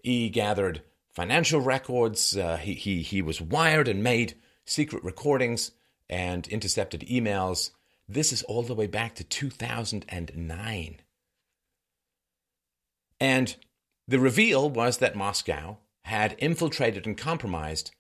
He 0.03 0.29
gathered 0.29 0.83
financial 1.19 1.61
records, 1.61 2.37
uh, 2.37 2.57
he, 2.59 2.75
he, 2.75 3.03
he 3.03 3.21
was 3.21 3.41
wired 3.41 3.89
and 3.89 4.05
made 4.05 4.35
secret 4.65 5.03
recordings 5.03 5.73
and 6.09 6.47
intercepted 6.47 7.01
emails. 7.01 7.73
This 8.09 8.33
is 8.33 8.45
all 8.45 8.63
the 8.63 8.77
way 8.77 8.87
back 8.87 9.17
to 9.17 9.25
2009. 9.25 11.01
And 13.19 13.57
the 14.07 14.21
reveal 14.21 14.71
was 14.71 14.99
that 14.99 15.17
Moscow 15.17 15.79
had 16.03 16.37
infiltrated 16.39 17.05
and 17.05 17.19
compromised 17.19 17.91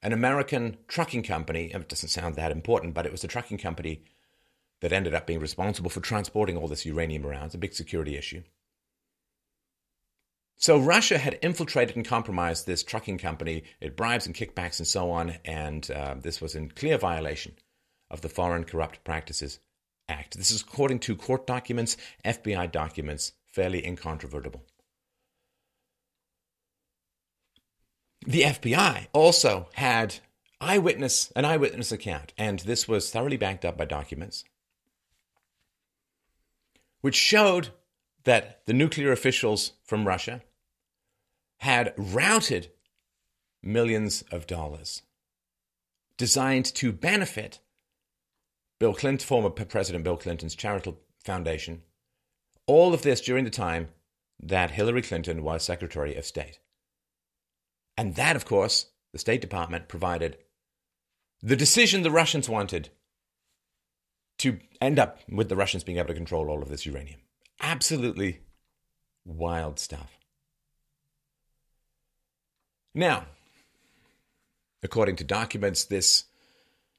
an 0.00 0.12
American 0.12 0.76
trucking 0.86 1.24
company. 1.24 1.72
It 1.74 1.88
doesn't 1.88 2.10
sound 2.10 2.36
that 2.36 2.52
important, 2.52 2.94
but 2.94 3.06
it 3.06 3.10
was 3.10 3.24
a 3.24 3.28
trucking 3.28 3.58
company 3.58 4.04
that 4.82 4.92
ended 4.92 5.16
up 5.16 5.26
being 5.26 5.40
responsible 5.40 5.90
for 5.90 5.98
transporting 5.98 6.56
all 6.56 6.68
this 6.68 6.86
uranium 6.86 7.26
around. 7.26 7.46
It's 7.46 7.56
a 7.56 7.58
big 7.58 7.74
security 7.74 8.16
issue. 8.16 8.44
So 10.58 10.76
Russia 10.76 11.18
had 11.18 11.38
infiltrated 11.40 11.96
and 11.96 12.04
compromised 12.04 12.66
this 12.66 12.82
trucking 12.82 13.18
company. 13.18 13.62
It 13.80 13.96
bribes 13.96 14.26
and 14.26 14.34
kickbacks 14.34 14.78
and 14.78 14.86
so 14.86 15.10
on, 15.10 15.36
and 15.44 15.88
uh, 15.90 16.16
this 16.20 16.40
was 16.40 16.54
in 16.54 16.70
clear 16.70 16.98
violation 16.98 17.54
of 18.10 18.20
the 18.20 18.28
Foreign 18.28 18.64
Corrupt 18.64 19.04
Practices 19.04 19.60
Act. 20.08 20.36
This 20.36 20.50
is 20.50 20.62
according 20.62 20.98
to 21.00 21.14
court 21.14 21.46
documents, 21.46 21.96
FBI 22.24 22.72
documents, 22.72 23.32
fairly 23.46 23.86
incontrovertible. 23.86 24.64
The 28.26 28.42
FBI 28.42 29.06
also 29.12 29.68
had 29.74 30.16
eyewitness 30.60 31.30
an 31.36 31.44
eyewitness 31.44 31.92
account, 31.92 32.32
and 32.36 32.58
this 32.60 32.88
was 32.88 33.10
thoroughly 33.10 33.36
backed 33.36 33.64
up 33.64 33.78
by 33.78 33.84
documents 33.84 34.44
which 37.00 37.14
showed 37.14 37.68
that 38.24 38.60
the 38.66 38.72
nuclear 38.72 39.12
officials 39.12 39.72
from 39.84 40.06
Russia 40.06 40.42
had 41.58 41.94
routed 41.96 42.70
millions 43.62 44.22
of 44.30 44.46
dollars 44.46 45.02
designed 46.16 46.64
to 46.64 46.92
benefit 46.92 47.60
Bill 48.78 48.94
Clinton, 48.94 49.26
former 49.26 49.50
President 49.50 50.04
Bill 50.04 50.16
Clinton's 50.16 50.54
charitable 50.54 51.00
foundation. 51.24 51.82
All 52.66 52.94
of 52.94 53.02
this 53.02 53.20
during 53.20 53.44
the 53.44 53.50
time 53.50 53.88
that 54.40 54.72
Hillary 54.72 55.02
Clinton 55.02 55.42
was 55.42 55.62
Secretary 55.62 56.14
of 56.14 56.24
State. 56.24 56.60
And 57.96 58.14
that, 58.14 58.36
of 58.36 58.44
course, 58.44 58.86
the 59.12 59.18
State 59.18 59.40
Department 59.40 59.88
provided 59.88 60.38
the 61.42 61.56
decision 61.56 62.02
the 62.02 62.10
Russians 62.10 62.48
wanted 62.48 62.90
to 64.38 64.60
end 64.80 64.98
up 64.98 65.18
with 65.28 65.48
the 65.48 65.56
Russians 65.56 65.82
being 65.82 65.98
able 65.98 66.08
to 66.08 66.14
control 66.14 66.48
all 66.48 66.62
of 66.62 66.68
this 66.68 66.86
uranium. 66.86 67.20
Absolutely 67.60 68.40
wild 69.24 69.80
stuff. 69.80 70.17
Now, 72.98 73.26
according 74.82 75.14
to 75.16 75.24
documents, 75.24 75.84
this 75.84 76.24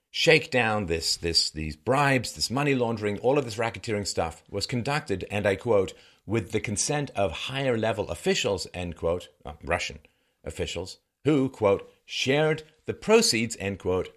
shakedown, 0.09 0.85
this, 0.85 1.17
this, 1.17 1.49
these 1.49 1.75
bribes, 1.75 2.31
this 2.31 2.49
money 2.49 2.73
laundering, 2.73 3.19
all 3.19 3.37
of 3.37 3.43
this 3.43 3.57
racketeering 3.57 4.07
stuff 4.07 4.41
was 4.49 4.65
conducted, 4.65 5.25
and 5.29 5.45
I 5.45 5.57
quote, 5.57 5.91
with 6.25 6.53
the 6.53 6.61
consent 6.61 7.11
of 7.17 7.31
higher 7.33 7.77
level 7.77 8.09
officials, 8.11 8.65
end 8.73 8.95
quote, 8.95 9.27
uh, 9.45 9.55
Russian 9.61 9.99
officials, 10.45 10.99
who, 11.25 11.49
quote, 11.49 11.91
shared 12.05 12.63
the 12.85 12.93
proceeds, 12.93 13.57
end 13.59 13.79
quote, 13.79 14.07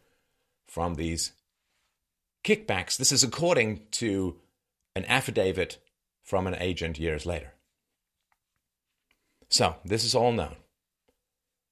from 0.68 0.94
these 0.94 1.32
kickbacks. 2.44 2.96
This 2.96 3.10
is 3.10 3.24
according 3.24 3.80
to 4.02 4.36
an 4.94 5.04
affidavit 5.06 5.78
from 6.22 6.46
an 6.46 6.54
agent 6.60 7.00
years 7.00 7.26
later. 7.26 7.54
So, 9.48 9.74
this 9.84 10.04
is 10.04 10.14
all 10.14 10.30
known. 10.30 10.54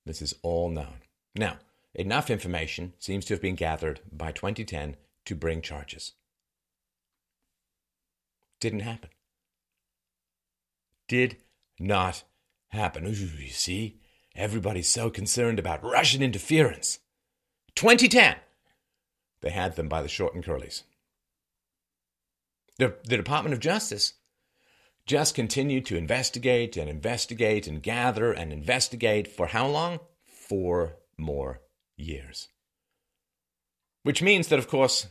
This 0.06 0.22
is 0.22 0.34
all 0.42 0.70
known. 0.70 1.02
Now, 1.34 1.58
enough 1.94 2.30
information 2.30 2.94
seems 2.98 3.24
to 3.26 3.34
have 3.34 3.42
been 3.42 3.54
gathered 3.54 4.00
by 4.10 4.32
2010 4.32 4.96
to 5.26 5.34
bring 5.34 5.62
charges. 5.62 6.12
Didn't 8.60 8.80
happen. 8.80 9.10
Did 11.08 11.38
not 11.78 12.24
happen. 12.68 13.06
Ooh, 13.06 13.10
you 13.10 13.50
see, 13.50 14.00
everybody's 14.36 14.88
so 14.88 15.10
concerned 15.10 15.58
about 15.58 15.82
Russian 15.84 16.22
interference. 16.22 17.00
2010, 17.74 18.36
they 19.40 19.50
had 19.50 19.76
them 19.76 19.88
by 19.88 20.02
the 20.02 20.08
short 20.08 20.34
and 20.34 20.44
curlies. 20.44 20.82
The, 22.78 22.94
the 23.04 23.16
Department 23.16 23.54
of 23.54 23.60
Justice 23.60 24.14
just 25.10 25.34
continued 25.34 25.84
to 25.84 25.96
investigate 25.96 26.76
and 26.76 26.88
investigate 26.88 27.66
and 27.66 27.82
gather 27.82 28.30
and 28.30 28.52
investigate 28.52 29.26
for 29.26 29.48
how 29.48 29.66
long? 29.66 29.98
Four 30.24 30.98
more 31.18 31.62
years. 31.96 32.46
Which 34.04 34.22
means 34.22 34.46
that, 34.46 34.60
of 34.60 34.68
course, 34.68 35.08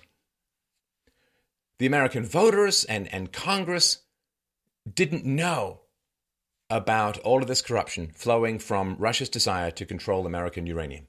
the 1.79 1.85
American 1.85 2.23
voters 2.23 2.85
and, 2.85 3.13
and 3.13 3.33
Congress 3.33 3.97
didn't 4.89 5.25
know 5.25 5.81
about 6.69 7.17
all 7.17 7.41
of 7.41 7.49
this 7.49 7.61
corruption 7.61 8.13
flowing 8.15 8.57
from 8.57 8.95
Russia's 8.99 9.27
desire 9.27 9.71
to 9.71 9.85
control 9.85 10.25
American 10.25 10.65
uranium. 10.65 11.07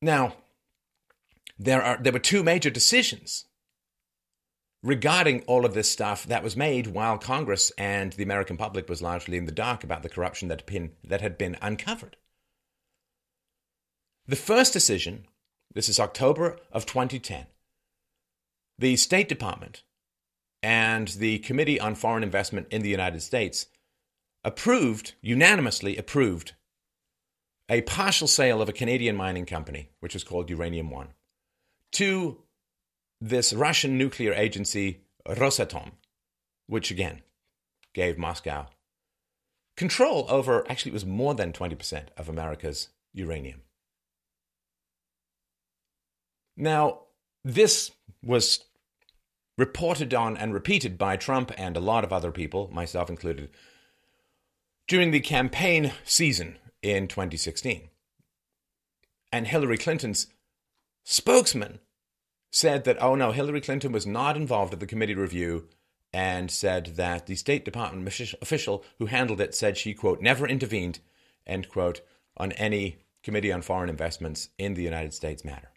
Now, 0.00 0.36
there 1.58 1.82
are 1.82 1.98
there 2.00 2.14
were 2.14 2.18
two 2.18 2.42
major 2.42 2.70
decisions 2.70 3.44
regarding 4.82 5.42
all 5.42 5.64
of 5.64 5.74
this 5.74 5.90
stuff 5.90 6.24
that 6.24 6.42
was 6.42 6.56
made 6.56 6.88
while 6.88 7.18
Congress 7.18 7.72
and 7.76 8.12
the 8.12 8.22
American 8.22 8.56
public 8.56 8.88
was 8.88 9.02
largely 9.02 9.36
in 9.36 9.44
the 9.44 9.52
dark 9.52 9.82
about 9.82 10.02
the 10.02 10.08
corruption 10.08 10.48
that 10.48 10.60
had 10.60 10.66
been, 10.66 10.92
that 11.04 11.20
had 11.20 11.36
been 11.36 11.56
uncovered. 11.60 12.16
The 14.26 14.36
first 14.36 14.72
decision, 14.72 15.26
this 15.74 15.88
is 15.88 15.98
October 15.98 16.58
of 16.70 16.86
2010, 16.86 17.46
the 18.78 18.96
State 18.96 19.28
Department 19.28 19.82
and 20.62 21.08
the 21.08 21.38
Committee 21.40 21.80
on 21.80 21.94
Foreign 21.94 22.22
Investment 22.22 22.68
in 22.70 22.82
the 22.82 22.88
United 22.88 23.22
States 23.22 23.66
approved, 24.44 25.14
unanimously 25.20 25.96
approved, 25.96 26.54
a 27.68 27.82
partial 27.82 28.28
sale 28.28 28.62
of 28.62 28.68
a 28.68 28.72
Canadian 28.72 29.16
mining 29.16 29.46
company, 29.46 29.90
which 30.00 30.14
was 30.14 30.24
called 30.24 30.48
Uranium 30.50 30.90
One, 30.90 31.08
to 31.92 32.42
this 33.20 33.52
Russian 33.52 33.98
nuclear 33.98 34.32
agency, 34.32 35.00
Rosatom, 35.26 35.92
which 36.66 36.90
again 36.90 37.22
gave 37.94 38.18
Moscow 38.18 38.66
control 39.78 40.26
over, 40.28 40.68
actually, 40.68 40.90
it 40.90 40.94
was 40.94 41.06
more 41.06 41.34
than 41.34 41.52
20% 41.52 42.08
of 42.16 42.28
America's 42.28 42.88
uranium. 43.14 43.62
Now, 46.56 47.02
this 47.44 47.92
was 48.22 48.64
reported 49.56 50.12
on 50.12 50.36
and 50.36 50.52
repeated 50.52 50.98
by 50.98 51.16
Trump 51.16 51.52
and 51.56 51.76
a 51.76 51.80
lot 51.80 52.04
of 52.04 52.12
other 52.12 52.32
people, 52.32 52.68
myself 52.72 53.08
included, 53.08 53.50
during 54.88 55.12
the 55.12 55.20
campaign 55.20 55.92
season 56.04 56.58
in 56.82 57.06
2016. 57.06 57.88
And 59.30 59.46
Hillary 59.46 59.78
Clinton's 59.78 60.26
spokesman 61.04 61.78
said 62.50 62.84
that, 62.84 63.00
oh 63.02 63.14
no, 63.14 63.32
Hillary 63.32 63.60
Clinton 63.60 63.92
was 63.92 64.06
not 64.06 64.36
involved 64.36 64.72
at 64.72 64.80
the 64.80 64.86
committee 64.86 65.14
review 65.14 65.68
and 66.12 66.50
said 66.50 66.96
that 66.96 67.26
the 67.26 67.34
State 67.34 67.64
Department 67.64 68.06
official 68.40 68.84
who 68.98 69.06
handled 69.06 69.40
it 69.40 69.54
said 69.54 69.76
she, 69.76 69.94
quote, 69.94 70.20
never 70.20 70.46
intervened, 70.46 71.00
end 71.46 71.68
quote, 71.68 72.00
on 72.36 72.52
any 72.52 72.98
Committee 73.22 73.52
on 73.52 73.62
Foreign 73.62 73.90
Investments 73.90 74.48
in 74.58 74.74
the 74.74 74.82
United 74.82 75.12
States 75.12 75.44
matter. 75.44 75.70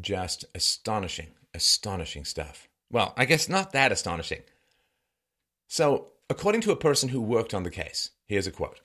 Just 0.00 0.44
astonishing, 0.54 1.28
astonishing 1.54 2.24
stuff. 2.24 2.68
Well, 2.90 3.14
I 3.16 3.24
guess 3.26 3.48
not 3.48 3.72
that 3.72 3.92
astonishing. 3.92 4.42
So, 5.68 6.08
according 6.28 6.62
to 6.62 6.72
a 6.72 6.76
person 6.76 7.10
who 7.10 7.20
worked 7.20 7.54
on 7.54 7.62
the 7.62 7.70
case, 7.70 8.10
here's 8.26 8.46
a 8.46 8.52
quote 8.52 8.80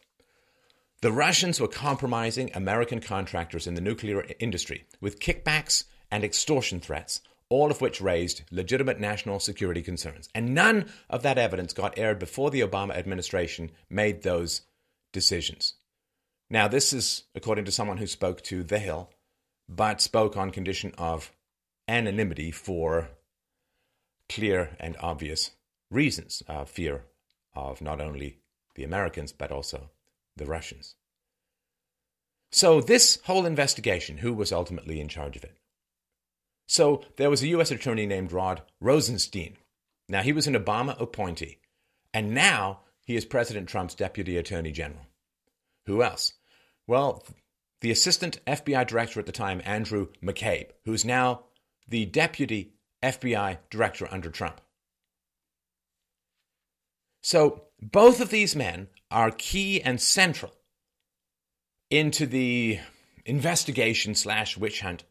The 1.01 1.11
Russians 1.11 1.59
were 1.59 1.67
compromising 1.67 2.51
American 2.53 2.99
contractors 2.99 3.65
in 3.65 3.73
the 3.73 3.81
nuclear 3.81 4.23
industry 4.39 4.85
with 4.99 5.19
kickbacks 5.19 5.85
and 6.11 6.23
extortion 6.23 6.79
threats, 6.79 7.21
all 7.49 7.71
of 7.71 7.81
which 7.81 8.01
raised 8.01 8.43
legitimate 8.51 8.99
national 8.99 9.39
security 9.39 9.81
concerns. 9.81 10.29
And 10.35 10.53
none 10.53 10.91
of 11.09 11.23
that 11.23 11.39
evidence 11.39 11.73
got 11.73 11.97
aired 11.97 12.19
before 12.19 12.51
the 12.51 12.61
Obama 12.61 12.95
administration 12.95 13.71
made 13.89 14.21
those 14.21 14.61
decisions. 15.11 15.73
Now, 16.51 16.67
this 16.67 16.93
is 16.93 17.23
according 17.33 17.65
to 17.65 17.71
someone 17.71 17.97
who 17.97 18.05
spoke 18.05 18.43
to 18.43 18.63
The 18.63 18.77
Hill 18.77 19.09
but 19.67 20.01
spoke 20.01 20.37
on 20.37 20.51
condition 20.51 20.93
of 20.99 21.31
anonymity 21.87 22.51
for 22.51 23.09
clear 24.29 24.75
and 24.79 24.95
obvious 24.99 25.51
reasons 25.89 26.43
uh, 26.47 26.65
fear 26.65 27.05
of 27.55 27.81
not 27.81 27.99
only 27.99 28.37
the 28.75 28.83
Americans, 28.83 29.31
but 29.31 29.51
also 29.51 29.89
the 30.37 30.45
Russians. 30.45 30.95
So, 32.51 32.81
this 32.81 33.19
whole 33.25 33.45
investigation, 33.45 34.17
who 34.17 34.33
was 34.33 34.51
ultimately 34.51 34.99
in 34.99 35.07
charge 35.07 35.37
of 35.37 35.43
it? 35.43 35.57
So, 36.67 37.03
there 37.17 37.29
was 37.29 37.41
a 37.41 37.47
U.S. 37.49 37.71
attorney 37.71 38.05
named 38.05 38.31
Rod 38.31 38.61
Rosenstein. 38.79 39.57
Now, 40.09 40.21
he 40.21 40.33
was 40.33 40.47
an 40.47 40.55
Obama 40.55 40.99
appointee, 40.99 41.59
and 42.13 42.33
now 42.33 42.81
he 43.05 43.15
is 43.15 43.25
President 43.25 43.69
Trump's 43.69 43.95
deputy 43.95 44.37
attorney 44.37 44.71
general. 44.71 45.05
Who 45.85 46.03
else? 46.03 46.33
Well, 46.87 47.23
the 47.81 47.91
assistant 47.91 48.39
FBI 48.45 48.85
director 48.85 49.19
at 49.19 49.25
the 49.25 49.31
time, 49.31 49.61
Andrew 49.65 50.07
McCabe, 50.23 50.69
who's 50.85 51.05
now 51.05 51.45
the 51.87 52.05
deputy 52.05 52.73
FBI 53.03 53.57
director 53.69 54.07
under 54.11 54.29
Trump. 54.29 54.61
So 57.23 57.63
both 57.81 58.21
of 58.21 58.29
these 58.29 58.55
men 58.55 58.87
are 59.11 59.31
key 59.31 59.81
and 59.81 59.99
central 59.99 60.53
into 61.89 62.25
the 62.25 62.79
investigation 63.25 64.15
slash 64.15 64.57
witch 64.57 64.81
hunt 64.81 65.03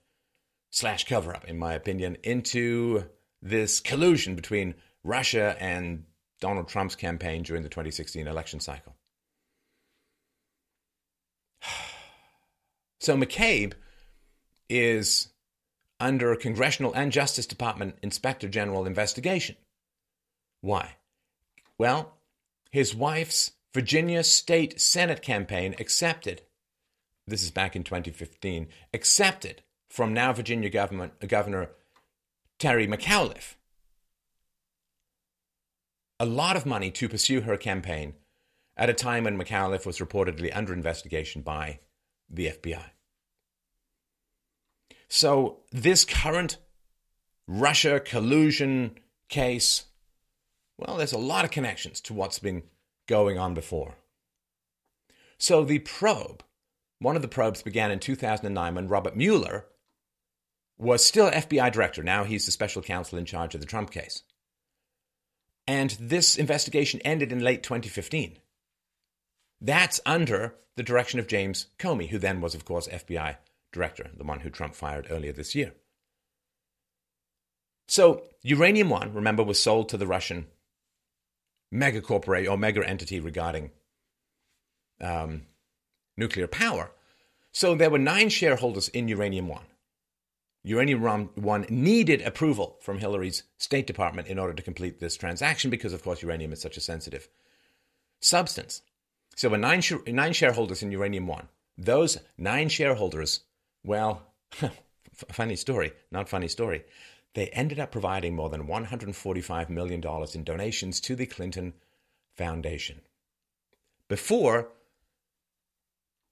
slash 0.70 1.04
cover 1.04 1.34
up, 1.34 1.44
in 1.44 1.58
my 1.58 1.74
opinion, 1.74 2.16
into 2.22 3.04
this 3.42 3.80
collusion 3.80 4.34
between 4.34 4.74
Russia 5.04 5.56
and 5.60 6.04
Donald 6.40 6.68
Trump's 6.68 6.96
campaign 6.96 7.42
during 7.42 7.62
the 7.62 7.68
2016 7.68 8.26
election 8.26 8.60
cycle. 8.60 8.96
So 13.02 13.16
McCabe 13.16 13.72
is 14.68 15.28
under 15.98 16.36
Congressional 16.36 16.92
and 16.92 17.10
Justice 17.10 17.46
Department 17.46 17.96
Inspector 18.02 18.46
General 18.50 18.84
investigation. 18.84 19.56
Why? 20.60 20.96
Well, 21.78 22.18
his 22.70 22.94
wife's 22.94 23.52
Virginia 23.72 24.24
State 24.24 24.80
Senate 24.80 25.22
campaign 25.22 25.74
accepted, 25.78 26.42
this 27.26 27.42
is 27.42 27.50
back 27.50 27.76
in 27.76 27.84
2015, 27.84 28.68
accepted 28.92 29.62
from 29.88 30.12
now 30.12 30.32
Virginia 30.32 30.70
government, 30.70 31.12
Governor 31.28 31.70
Terry 32.58 32.86
McAuliffe 32.86 33.54
a 36.20 36.26
lot 36.26 36.54
of 36.54 36.66
money 36.66 36.90
to 36.90 37.08
pursue 37.08 37.40
her 37.40 37.56
campaign 37.56 38.12
at 38.76 38.90
a 38.90 38.94
time 38.94 39.24
when 39.24 39.38
McAuliffe 39.38 39.86
was 39.86 39.98
reportedly 39.98 40.54
under 40.54 40.74
investigation 40.74 41.40
by 41.40 41.80
the 42.28 42.46
FBI. 42.48 42.84
So, 45.08 45.60
this 45.72 46.04
current 46.04 46.58
Russia 47.48 47.98
collusion 47.98 48.98
case, 49.28 49.86
well, 50.76 50.98
there's 50.98 51.14
a 51.14 51.18
lot 51.18 51.46
of 51.46 51.50
connections 51.50 52.02
to 52.02 52.14
what's 52.14 52.38
been 52.38 52.64
going 53.10 53.38
on 53.38 53.52
before. 53.52 53.96
So, 55.36 55.64
the 55.64 55.80
probe, 55.80 56.44
one 57.00 57.16
of 57.16 57.22
the 57.22 57.28
probes 57.28 57.60
began 57.60 57.90
in 57.90 57.98
2009 57.98 58.74
when 58.74 58.88
Robert 58.88 59.16
Mueller 59.16 59.66
was 60.78 61.04
still 61.04 61.30
FBI 61.30 61.72
director. 61.72 62.02
Now 62.02 62.24
he's 62.24 62.46
the 62.46 62.52
special 62.52 62.82
counsel 62.82 63.18
in 63.18 63.24
charge 63.24 63.54
of 63.54 63.60
the 63.60 63.66
Trump 63.66 63.90
case. 63.90 64.22
And 65.66 65.90
this 66.00 66.36
investigation 66.36 67.00
ended 67.04 67.32
in 67.32 67.40
late 67.40 67.62
2015. 67.62 68.38
That's 69.60 70.00
under 70.06 70.54
the 70.76 70.82
direction 70.82 71.18
of 71.18 71.26
James 71.26 71.66
Comey, 71.78 72.08
who 72.08 72.18
then 72.18 72.40
was, 72.40 72.54
of 72.54 72.64
course, 72.64 72.86
FBI 72.88 73.36
director, 73.72 74.10
the 74.16 74.24
one 74.24 74.40
who 74.40 74.50
Trump 74.50 74.74
fired 74.74 75.08
earlier 75.10 75.32
this 75.32 75.54
year. 75.54 75.72
So, 77.88 78.22
Uranium 78.42 78.88
One, 78.88 79.12
remember, 79.12 79.42
was 79.42 79.60
sold 79.60 79.88
to 79.88 79.96
the 79.96 80.06
Russian 80.06 80.46
mega 81.70 82.00
corporation 82.00 82.50
or 82.50 82.58
mega 82.58 82.86
entity 82.86 83.20
regarding 83.20 83.70
um, 85.00 85.42
nuclear 86.16 86.46
power. 86.46 86.90
So, 87.52 87.74
there 87.74 87.90
were 87.90 87.98
nine 87.98 88.28
shareholders 88.28 88.88
in 88.88 89.08
Uranium 89.08 89.48
One. 89.48 89.64
Uranium 90.62 91.30
One 91.34 91.66
needed 91.68 92.22
approval 92.22 92.76
from 92.80 92.98
Hillary's 92.98 93.42
State 93.58 93.86
Department 93.86 94.28
in 94.28 94.38
order 94.38 94.52
to 94.52 94.62
complete 94.62 95.00
this 95.00 95.16
transaction 95.16 95.70
because, 95.70 95.92
of 95.92 96.02
course, 96.02 96.22
uranium 96.22 96.52
is 96.52 96.60
such 96.60 96.76
a 96.76 96.82
sensitive 96.82 97.28
substance. 98.20 98.82
So, 99.34 99.48
were 99.48 99.58
nine, 99.58 99.80
sh- 99.80 99.94
nine 100.06 100.32
shareholders 100.32 100.82
in 100.82 100.92
Uranium 100.92 101.26
One, 101.26 101.48
those 101.76 102.18
nine 102.38 102.68
shareholders, 102.68 103.40
well, 103.82 104.22
funny 105.32 105.56
story, 105.56 105.92
not 106.10 106.28
funny 106.28 106.48
story, 106.48 106.84
they 107.34 107.48
ended 107.48 107.78
up 107.78 107.92
providing 107.92 108.34
more 108.34 108.48
than 108.48 108.66
$145 108.66 109.68
million 109.68 110.02
in 110.34 110.44
donations 110.44 111.00
to 111.00 111.14
the 111.14 111.26
Clinton 111.26 111.74
Foundation 112.36 113.00
before 114.08 114.68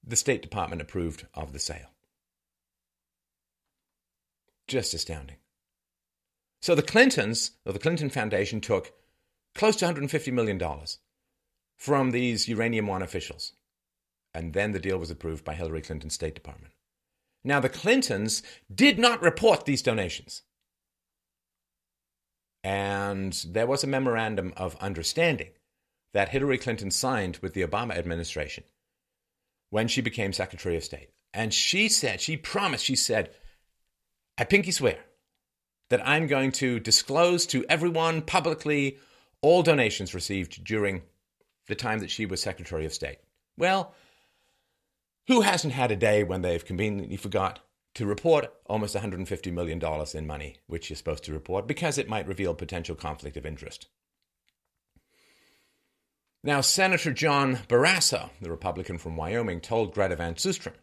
the 0.04 0.16
State 0.16 0.42
Department 0.42 0.82
approved 0.82 1.26
of 1.34 1.52
the 1.52 1.58
sale. 1.58 1.92
Just 4.66 4.94
astounding. 4.94 5.36
So 6.60 6.74
the 6.74 6.82
Clintons, 6.82 7.52
or 7.64 7.72
the 7.72 7.78
Clinton 7.78 8.10
Foundation, 8.10 8.60
took 8.60 8.92
close 9.54 9.76
to 9.76 9.86
$150 9.86 10.32
million 10.32 10.60
from 11.76 12.10
these 12.10 12.48
Uranium 12.48 12.86
One 12.86 13.02
officials. 13.02 13.52
And 14.34 14.52
then 14.52 14.72
the 14.72 14.80
deal 14.80 14.98
was 14.98 15.10
approved 15.10 15.44
by 15.44 15.54
Hillary 15.54 15.82
Clinton's 15.82 16.14
State 16.14 16.34
Department. 16.34 16.74
Now, 17.44 17.60
the 17.60 17.68
Clintons 17.68 18.42
did 18.72 18.98
not 18.98 19.22
report 19.22 19.64
these 19.64 19.82
donations. 19.82 20.42
And 22.68 23.32
there 23.48 23.66
was 23.66 23.82
a 23.82 23.86
memorandum 23.86 24.52
of 24.54 24.76
understanding 24.76 25.52
that 26.12 26.28
Hillary 26.28 26.58
Clinton 26.58 26.90
signed 26.90 27.38
with 27.38 27.54
the 27.54 27.62
Obama 27.62 27.96
administration 27.96 28.64
when 29.70 29.88
she 29.88 30.02
became 30.02 30.34
Secretary 30.34 30.76
of 30.76 30.84
State. 30.84 31.08
And 31.32 31.54
she 31.54 31.88
said, 31.88 32.20
she 32.20 32.36
promised, 32.36 32.84
she 32.84 32.94
said, 32.94 33.30
I 34.36 34.44
pinky 34.44 34.70
swear 34.70 34.98
that 35.88 36.06
I'm 36.06 36.26
going 36.26 36.52
to 36.52 36.78
disclose 36.78 37.46
to 37.46 37.64
everyone 37.70 38.20
publicly 38.20 38.98
all 39.40 39.62
donations 39.62 40.12
received 40.12 40.62
during 40.62 41.04
the 41.68 41.74
time 41.74 42.00
that 42.00 42.10
she 42.10 42.26
was 42.26 42.42
Secretary 42.42 42.84
of 42.84 42.92
State. 42.92 43.20
Well, 43.56 43.94
who 45.26 45.40
hasn't 45.40 45.72
had 45.72 45.90
a 45.90 45.96
day 45.96 46.22
when 46.22 46.42
they've 46.42 46.66
conveniently 46.66 47.16
forgot 47.16 47.60
to 47.94 48.06
report 48.06 48.52
almost 48.66 48.94
$150 48.94 49.52
million 49.52 49.82
in 50.14 50.26
money, 50.26 50.56
which 50.66 50.88
you're 50.90 50.96
supposed 50.96 51.24
to 51.24 51.32
report, 51.32 51.66
because 51.66 51.98
it 51.98 52.08
might 52.08 52.28
reveal 52.28 52.54
potential 52.54 52.94
conflict 52.94 53.36
of 53.36 53.46
interest? 53.46 53.88
Now, 56.44 56.60
Senator 56.60 57.12
John 57.12 57.56
Barrasso, 57.68 58.30
the 58.40 58.50
Republican 58.50 58.98
from 58.98 59.16
Wyoming, 59.16 59.60
told 59.60 59.92
Greta 59.92 60.16
Van 60.16 60.34
Susteren 60.34 60.74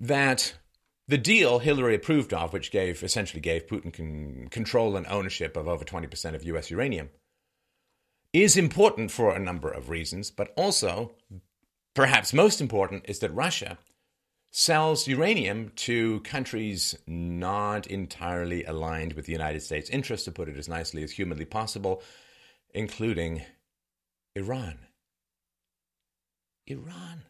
that 0.00 0.54
the 1.06 1.18
deal 1.18 1.58
Hillary 1.58 1.94
approved 1.94 2.32
of, 2.32 2.52
which 2.52 2.70
gave 2.70 3.02
essentially 3.02 3.40
gave 3.40 3.66
Putin 3.66 3.92
con- 3.92 4.48
control 4.50 4.96
and 4.96 5.06
ownership 5.06 5.56
of 5.56 5.68
over 5.68 5.84
20% 5.84 6.34
of 6.34 6.44
US 6.44 6.70
uranium, 6.70 7.10
is 8.32 8.56
important 8.56 9.10
for 9.10 9.34
a 9.34 9.40
number 9.40 9.70
of 9.70 9.88
reasons, 9.88 10.30
but 10.30 10.52
also, 10.56 11.12
perhaps 11.94 12.32
most 12.32 12.60
important, 12.60 13.04
is 13.08 13.18
that 13.18 13.34
Russia 13.34 13.78
sells 14.50 15.06
uranium 15.06 15.70
to 15.76 16.20
countries 16.20 16.96
not 17.06 17.86
entirely 17.86 18.64
aligned 18.64 19.12
with 19.12 19.26
the 19.26 19.32
United 19.32 19.62
States' 19.62 19.90
interests, 19.90 20.24
to 20.24 20.32
put 20.32 20.48
it 20.48 20.56
as 20.56 20.68
nicely 20.68 21.02
as 21.02 21.12
humanly 21.12 21.44
possible, 21.44 22.02
including 22.74 23.42
Iran. 24.34 24.78
Iran. 26.66 27.22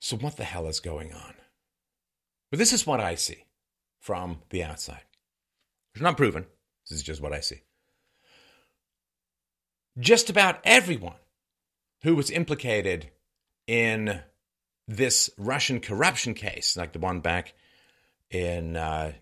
So, 0.00 0.16
what 0.16 0.36
the 0.36 0.44
hell 0.44 0.66
is 0.66 0.80
going 0.80 1.12
on? 1.12 1.34
But 2.50 2.58
this 2.58 2.72
is 2.72 2.86
what 2.86 3.00
I 3.00 3.14
see 3.14 3.44
from 4.00 4.38
the 4.50 4.64
outside. 4.64 5.04
It's 5.94 6.02
not 6.02 6.16
proven. 6.16 6.46
This 6.88 6.98
is 6.98 7.02
just 7.04 7.20
what 7.20 7.32
I 7.32 7.40
see. 7.40 7.62
Just 9.98 10.28
about 10.28 10.58
everyone 10.64 11.16
who 12.02 12.16
was 12.16 12.30
implicated 12.30 13.10
in 13.66 14.20
this 14.88 15.30
Russian 15.38 15.80
corruption 15.80 16.34
case, 16.34 16.76
like 16.76 16.92
the 16.92 16.98
one 16.98 17.20
back 17.20 17.54
in 18.30 18.76
uh, 18.76 19.12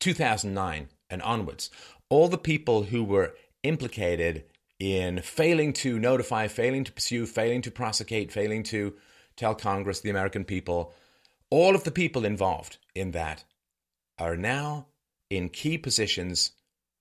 2009 0.00 0.88
and 1.10 1.22
onwards, 1.22 1.70
all 2.08 2.28
the 2.28 2.38
people 2.38 2.84
who 2.84 3.04
were 3.04 3.34
implicated 3.62 4.44
in 4.78 5.20
failing 5.20 5.72
to 5.72 5.98
notify, 5.98 6.48
failing 6.48 6.84
to 6.84 6.92
pursue, 6.92 7.24
failing 7.24 7.62
to 7.62 7.70
prosecute, 7.70 8.32
failing 8.32 8.62
to 8.64 8.94
tell 9.36 9.54
Congress, 9.54 10.00
the 10.00 10.10
American 10.10 10.44
people, 10.44 10.92
all 11.50 11.74
of 11.74 11.84
the 11.84 11.90
people 11.90 12.24
involved 12.24 12.78
in 12.94 13.12
that 13.12 13.44
are 14.18 14.36
now 14.36 14.86
in 15.30 15.48
key 15.48 15.78
positions 15.78 16.52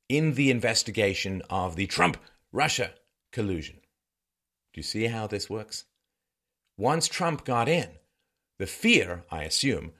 in 0.07 0.33
the 0.35 0.51
investigation 0.51 1.41
of 1.49 1.75
the 1.75 1.87
Trump 1.87 2.17
Russia 2.51 2.91
collusion. 3.31 3.75
Do 4.73 4.79
you 4.79 4.83
see 4.83 5.05
how 5.05 5.27
this 5.27 5.49
works? 5.49 5.85
Once 6.81 7.07
Trump 7.07 7.45
got 7.45 7.69
in, 7.69 7.87
the 8.57 8.65
fear, 8.65 9.23
I 9.29 9.43
assume, 9.43 9.91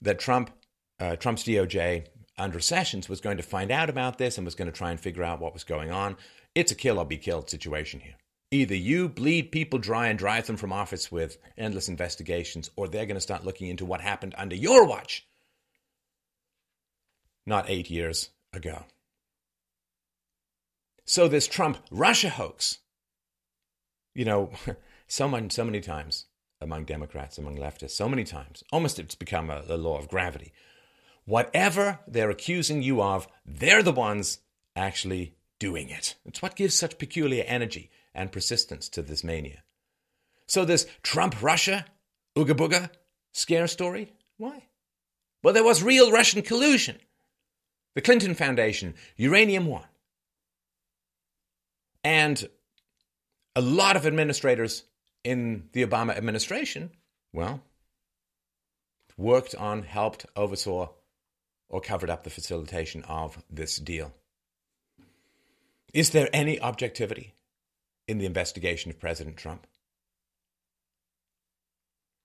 that 0.00 0.20
Trump, 0.20 0.52
uh, 1.00 1.16
Trump's 1.16 1.42
DOJ 1.42 2.06
under 2.38 2.60
Sessions 2.60 3.08
was 3.08 3.20
going 3.20 3.38
to 3.38 3.42
find 3.42 3.72
out 3.72 3.90
about 3.90 4.16
this 4.16 4.38
and 4.38 4.44
was 4.44 4.54
going 4.54 4.70
to 4.70 4.76
try 4.76 4.92
and 4.92 5.00
figure 5.00 5.24
out 5.24 5.40
what 5.40 5.52
was 5.52 5.64
going 5.64 5.90
on. 5.90 6.16
It's 6.54 6.70
a 6.70 6.76
kill 6.76 7.00
or 7.00 7.04
be 7.04 7.16
killed 7.16 7.50
situation 7.50 7.98
here. 7.98 8.14
Either 8.52 8.76
you 8.76 9.08
bleed 9.08 9.50
people 9.50 9.80
dry 9.80 10.06
and 10.06 10.16
drive 10.16 10.46
them 10.46 10.56
from 10.56 10.72
office 10.72 11.10
with 11.10 11.36
endless 11.58 11.88
investigations, 11.88 12.70
or 12.76 12.86
they're 12.86 13.06
going 13.06 13.16
to 13.16 13.20
start 13.20 13.44
looking 13.44 13.66
into 13.66 13.84
what 13.84 14.00
happened 14.00 14.36
under 14.38 14.54
your 14.54 14.86
watch, 14.86 15.26
not 17.44 17.68
eight 17.68 17.90
years 17.90 18.28
ago. 18.52 18.84
So, 21.06 21.26
this 21.26 21.48
Trump 21.48 21.78
Russia 21.90 22.30
hoax, 22.30 22.78
you 24.14 24.24
know, 24.24 24.52
so, 25.10 25.28
many, 25.28 25.48
so 25.50 25.64
many 25.64 25.80
times 25.80 26.26
among 26.60 26.84
Democrats, 26.84 27.36
among 27.36 27.56
leftists, 27.56 27.90
so 27.90 28.08
many 28.08 28.22
times, 28.22 28.62
almost 28.70 28.98
it's 28.98 29.16
become 29.16 29.50
a, 29.50 29.64
a 29.68 29.76
law 29.76 29.98
of 29.98 30.08
gravity. 30.08 30.52
Whatever 31.24 31.98
they're 32.06 32.30
accusing 32.30 32.82
you 32.82 33.02
of, 33.02 33.26
they're 33.44 33.82
the 33.82 33.92
ones 33.92 34.38
actually 34.76 35.34
doing 35.58 35.88
it. 35.88 36.14
It's 36.24 36.40
what 36.40 36.54
gives 36.54 36.74
such 36.74 36.98
peculiar 36.98 37.44
energy 37.46 37.90
and 38.14 38.30
persistence 38.30 38.88
to 38.90 39.02
this 39.02 39.24
mania. 39.24 39.64
So, 40.46 40.64
this 40.64 40.86
Trump 41.02 41.42
Russia, 41.42 41.86
Ooga 42.36 42.52
Booga 42.52 42.90
scare 43.32 43.66
story? 43.66 44.12
Why? 44.36 44.64
Well, 45.42 45.54
there 45.54 45.64
was 45.64 45.82
real 45.82 46.12
Russian 46.12 46.42
collusion. 46.42 46.96
The 47.94 48.00
Clinton 48.00 48.34
Foundation, 48.34 48.94
Uranium 49.16 49.66
One. 49.66 49.86
And 52.04 52.48
a 53.56 53.60
lot 53.60 53.96
of 53.96 54.06
administrators 54.06 54.84
in 55.24 55.68
the 55.72 55.84
Obama 55.84 56.16
administration, 56.16 56.90
well, 57.32 57.62
worked 59.16 59.54
on, 59.54 59.82
helped, 59.82 60.26
oversaw, 60.36 60.88
or 61.68 61.80
covered 61.80 62.10
up 62.10 62.24
the 62.24 62.30
facilitation 62.30 63.04
of 63.04 63.42
this 63.50 63.76
deal. 63.76 64.12
Is 65.92 66.10
there 66.10 66.28
any 66.32 66.60
objectivity 66.60 67.34
in 68.08 68.18
the 68.18 68.26
investigation 68.26 68.90
of 68.90 68.98
President 68.98 69.36
Trump? 69.36 69.66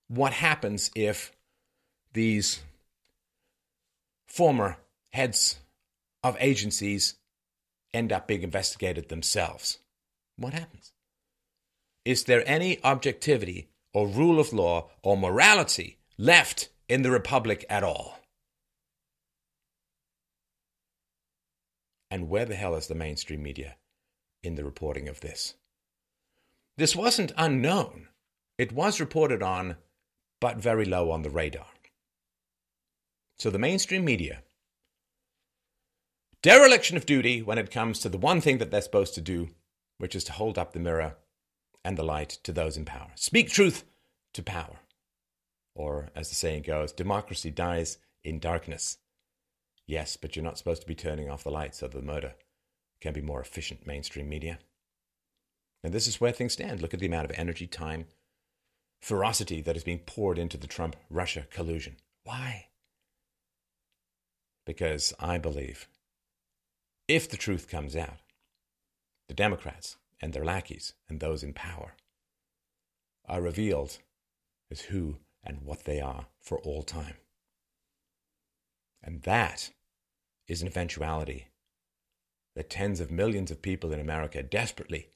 What 0.07 0.33
happens 0.33 0.91
if 0.95 1.31
these 2.13 2.61
former 4.27 4.77
heads 5.11 5.59
of 6.23 6.37
agencies 6.39 7.15
end 7.93 8.11
up 8.11 8.27
being 8.27 8.43
investigated 8.43 9.09
themselves? 9.09 9.79
What 10.37 10.53
happens? 10.53 10.91
Is 12.05 12.25
there 12.25 12.47
any 12.47 12.81
objectivity 12.83 13.67
or 13.91 14.07
rule 14.07 14.39
of 14.39 14.53
law 14.53 14.91
or 15.01 15.17
morality 15.17 15.97
left 16.19 16.69
in 16.87 17.01
the 17.01 17.09
Republic 17.09 17.65
at 17.67 17.83
all? 17.83 18.19
And 22.11 22.29
where 22.29 22.45
the 22.45 22.55
hell 22.55 22.75
is 22.75 22.85
the 22.85 22.95
mainstream 22.95 23.41
media 23.41 23.77
in 24.43 24.53
the 24.53 24.63
reporting 24.63 25.09
of 25.09 25.21
this? 25.21 25.55
This 26.77 26.95
wasn't 26.95 27.31
unknown. 27.37 28.09
It 28.59 28.71
was 28.71 28.99
reported 28.99 29.41
on, 29.41 29.77
but 30.39 30.57
very 30.57 30.85
low 30.85 31.09
on 31.09 31.23
the 31.23 31.29
radar. 31.31 31.65
So 33.37 33.49
the 33.49 33.59
mainstream 33.59 34.05
media, 34.05 34.43
dereliction 36.41 36.95
of 36.95 37.05
duty 37.05 37.41
when 37.41 37.57
it 37.57 37.71
comes 37.71 37.99
to 37.99 38.09
the 38.09 38.17
one 38.17 38.39
thing 38.39 38.59
that 38.59 38.71
they're 38.71 38.81
supposed 38.81 39.15
to 39.15 39.21
do, 39.21 39.49
which 39.97 40.15
is 40.15 40.23
to 40.25 40.31
hold 40.31 40.57
up 40.57 40.71
the 40.71 40.79
mirror 40.79 41.15
and 41.85 41.97
the 41.97 42.03
light 42.03 42.29
to 42.43 42.51
those 42.51 42.75
in 42.75 42.83
power. 42.83 43.11
Speak 43.15 43.49
truth 43.49 43.85
to 44.33 44.41
power. 44.41 44.79
Or, 45.75 46.09
as 46.15 46.29
the 46.29 46.35
saying 46.35 46.63
goes, 46.63 46.91
democracy 46.91 47.51
dies 47.51 47.99
in 48.23 48.39
darkness. 48.39 48.97
Yes, 49.85 50.17
but 50.17 50.35
you're 50.35 50.43
not 50.43 50.57
supposed 50.57 50.81
to 50.81 50.87
be 50.87 50.95
turning 50.95 51.29
off 51.29 51.43
the 51.43 51.51
lights 51.51 51.79
so 51.79 51.87
the 51.87 52.01
murder 52.01 52.33
can 52.99 53.13
be 53.13 53.21
more 53.21 53.39
efficient 53.39 53.85
mainstream 53.85 54.27
media. 54.27 54.57
And 55.83 55.93
this 55.93 56.07
is 56.07 56.19
where 56.19 56.31
things 56.31 56.53
stand. 56.53 56.81
Look 56.81 56.95
at 56.95 56.99
the 56.99 57.05
amount 57.05 57.29
of 57.29 57.37
energy, 57.37 57.67
time, 57.67 58.07
ferocity 58.99 59.61
that 59.61 59.77
is 59.77 59.83
being 59.83 59.99
poured 59.99 60.39
into 60.39 60.57
the 60.57 60.65
Trump 60.65 60.95
Russia 61.11 61.45
collusion. 61.51 61.97
Why? 62.23 62.69
Because 64.65 65.13
I 65.19 65.37
believe 65.37 65.87
if 67.07 67.29
the 67.29 67.37
truth 67.37 67.69
comes 67.69 67.95
out, 67.95 68.17
the 69.27 69.35
Democrats 69.35 69.97
and 70.21 70.33
their 70.33 70.45
lackeys 70.45 70.93
and 71.09 71.19
those 71.19 71.43
in 71.43 71.53
power 71.53 71.93
are 73.27 73.41
revealed 73.41 73.97
as 74.71 74.81
who 74.81 75.17
and 75.43 75.61
what 75.61 75.83
they 75.85 75.99
are 75.99 76.27
for 76.39 76.59
all 76.59 76.83
time. 76.83 77.15
And 79.03 79.21
that 79.23 79.71
is 80.47 80.61
an 80.61 80.67
eventuality 80.67 81.47
that 82.55 82.69
tens 82.69 82.99
of 82.99 83.11
millions 83.11 83.51
of 83.51 83.61
people 83.61 83.91
in 83.91 83.99
America 83.99 84.41
desperately 84.41 85.09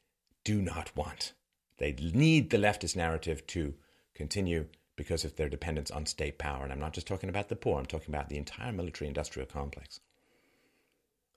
do 0.43 0.61
not 0.61 0.95
want. 0.95 1.33
They 1.77 1.93
need 1.93 2.49
the 2.49 2.57
leftist 2.57 2.95
narrative 2.95 3.47
to 3.47 3.73
continue 4.13 4.67
because 4.95 5.23
of 5.23 5.37
their 5.37 5.47
dependence 5.47 5.89
on 5.89 6.05
state 6.05 6.37
power. 6.37 6.63
And 6.63 6.73
I'm 6.73 6.79
not 6.79 6.93
just 6.93 7.07
talking 7.07 7.29
about 7.29 7.47
the 7.47 7.55
poor, 7.55 7.79
I'm 7.79 7.85
talking 7.85 8.13
about 8.13 8.29
the 8.29 8.37
entire 8.37 8.73
military 8.73 9.07
industrial 9.07 9.47
complex. 9.47 10.01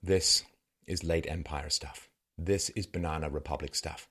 This 0.03 0.43
is 0.87 1.05
late 1.05 1.27
empire 1.29 1.71
stuff. 1.71 2.09
This 2.39 2.71
is 2.71 2.87
banana 2.87 3.29
republic 3.29 3.75
stuff. 3.75 4.09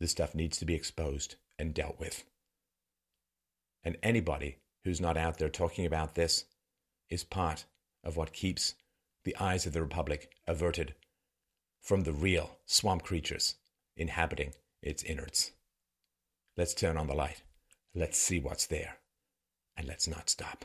This 0.00 0.10
stuff 0.10 0.34
needs 0.34 0.58
to 0.58 0.64
be 0.64 0.74
exposed 0.74 1.36
and 1.58 1.74
dealt 1.74 2.00
with. 2.00 2.24
And 3.84 3.96
anybody 4.02 4.58
who's 4.84 5.00
not 5.00 5.16
out 5.16 5.38
there 5.38 5.48
talking 5.48 5.86
about 5.86 6.14
this 6.14 6.44
is 7.08 7.24
part 7.24 7.66
of 8.02 8.16
what 8.16 8.32
keeps 8.32 8.74
the 9.24 9.36
eyes 9.38 9.66
of 9.66 9.72
the 9.72 9.82
Republic 9.82 10.32
averted 10.46 10.94
from 11.80 12.02
the 12.02 12.12
real 12.12 12.58
swamp 12.66 13.02
creatures 13.02 13.56
inhabiting 13.96 14.54
its 14.80 15.02
innards. 15.02 15.52
Let's 16.56 16.74
turn 16.74 16.96
on 16.96 17.06
the 17.06 17.14
light. 17.14 17.42
Let's 17.94 18.18
see 18.18 18.40
what's 18.40 18.66
there. 18.66 18.96
And 19.76 19.86
let's 19.86 20.08
not 20.08 20.28
stop. 20.28 20.64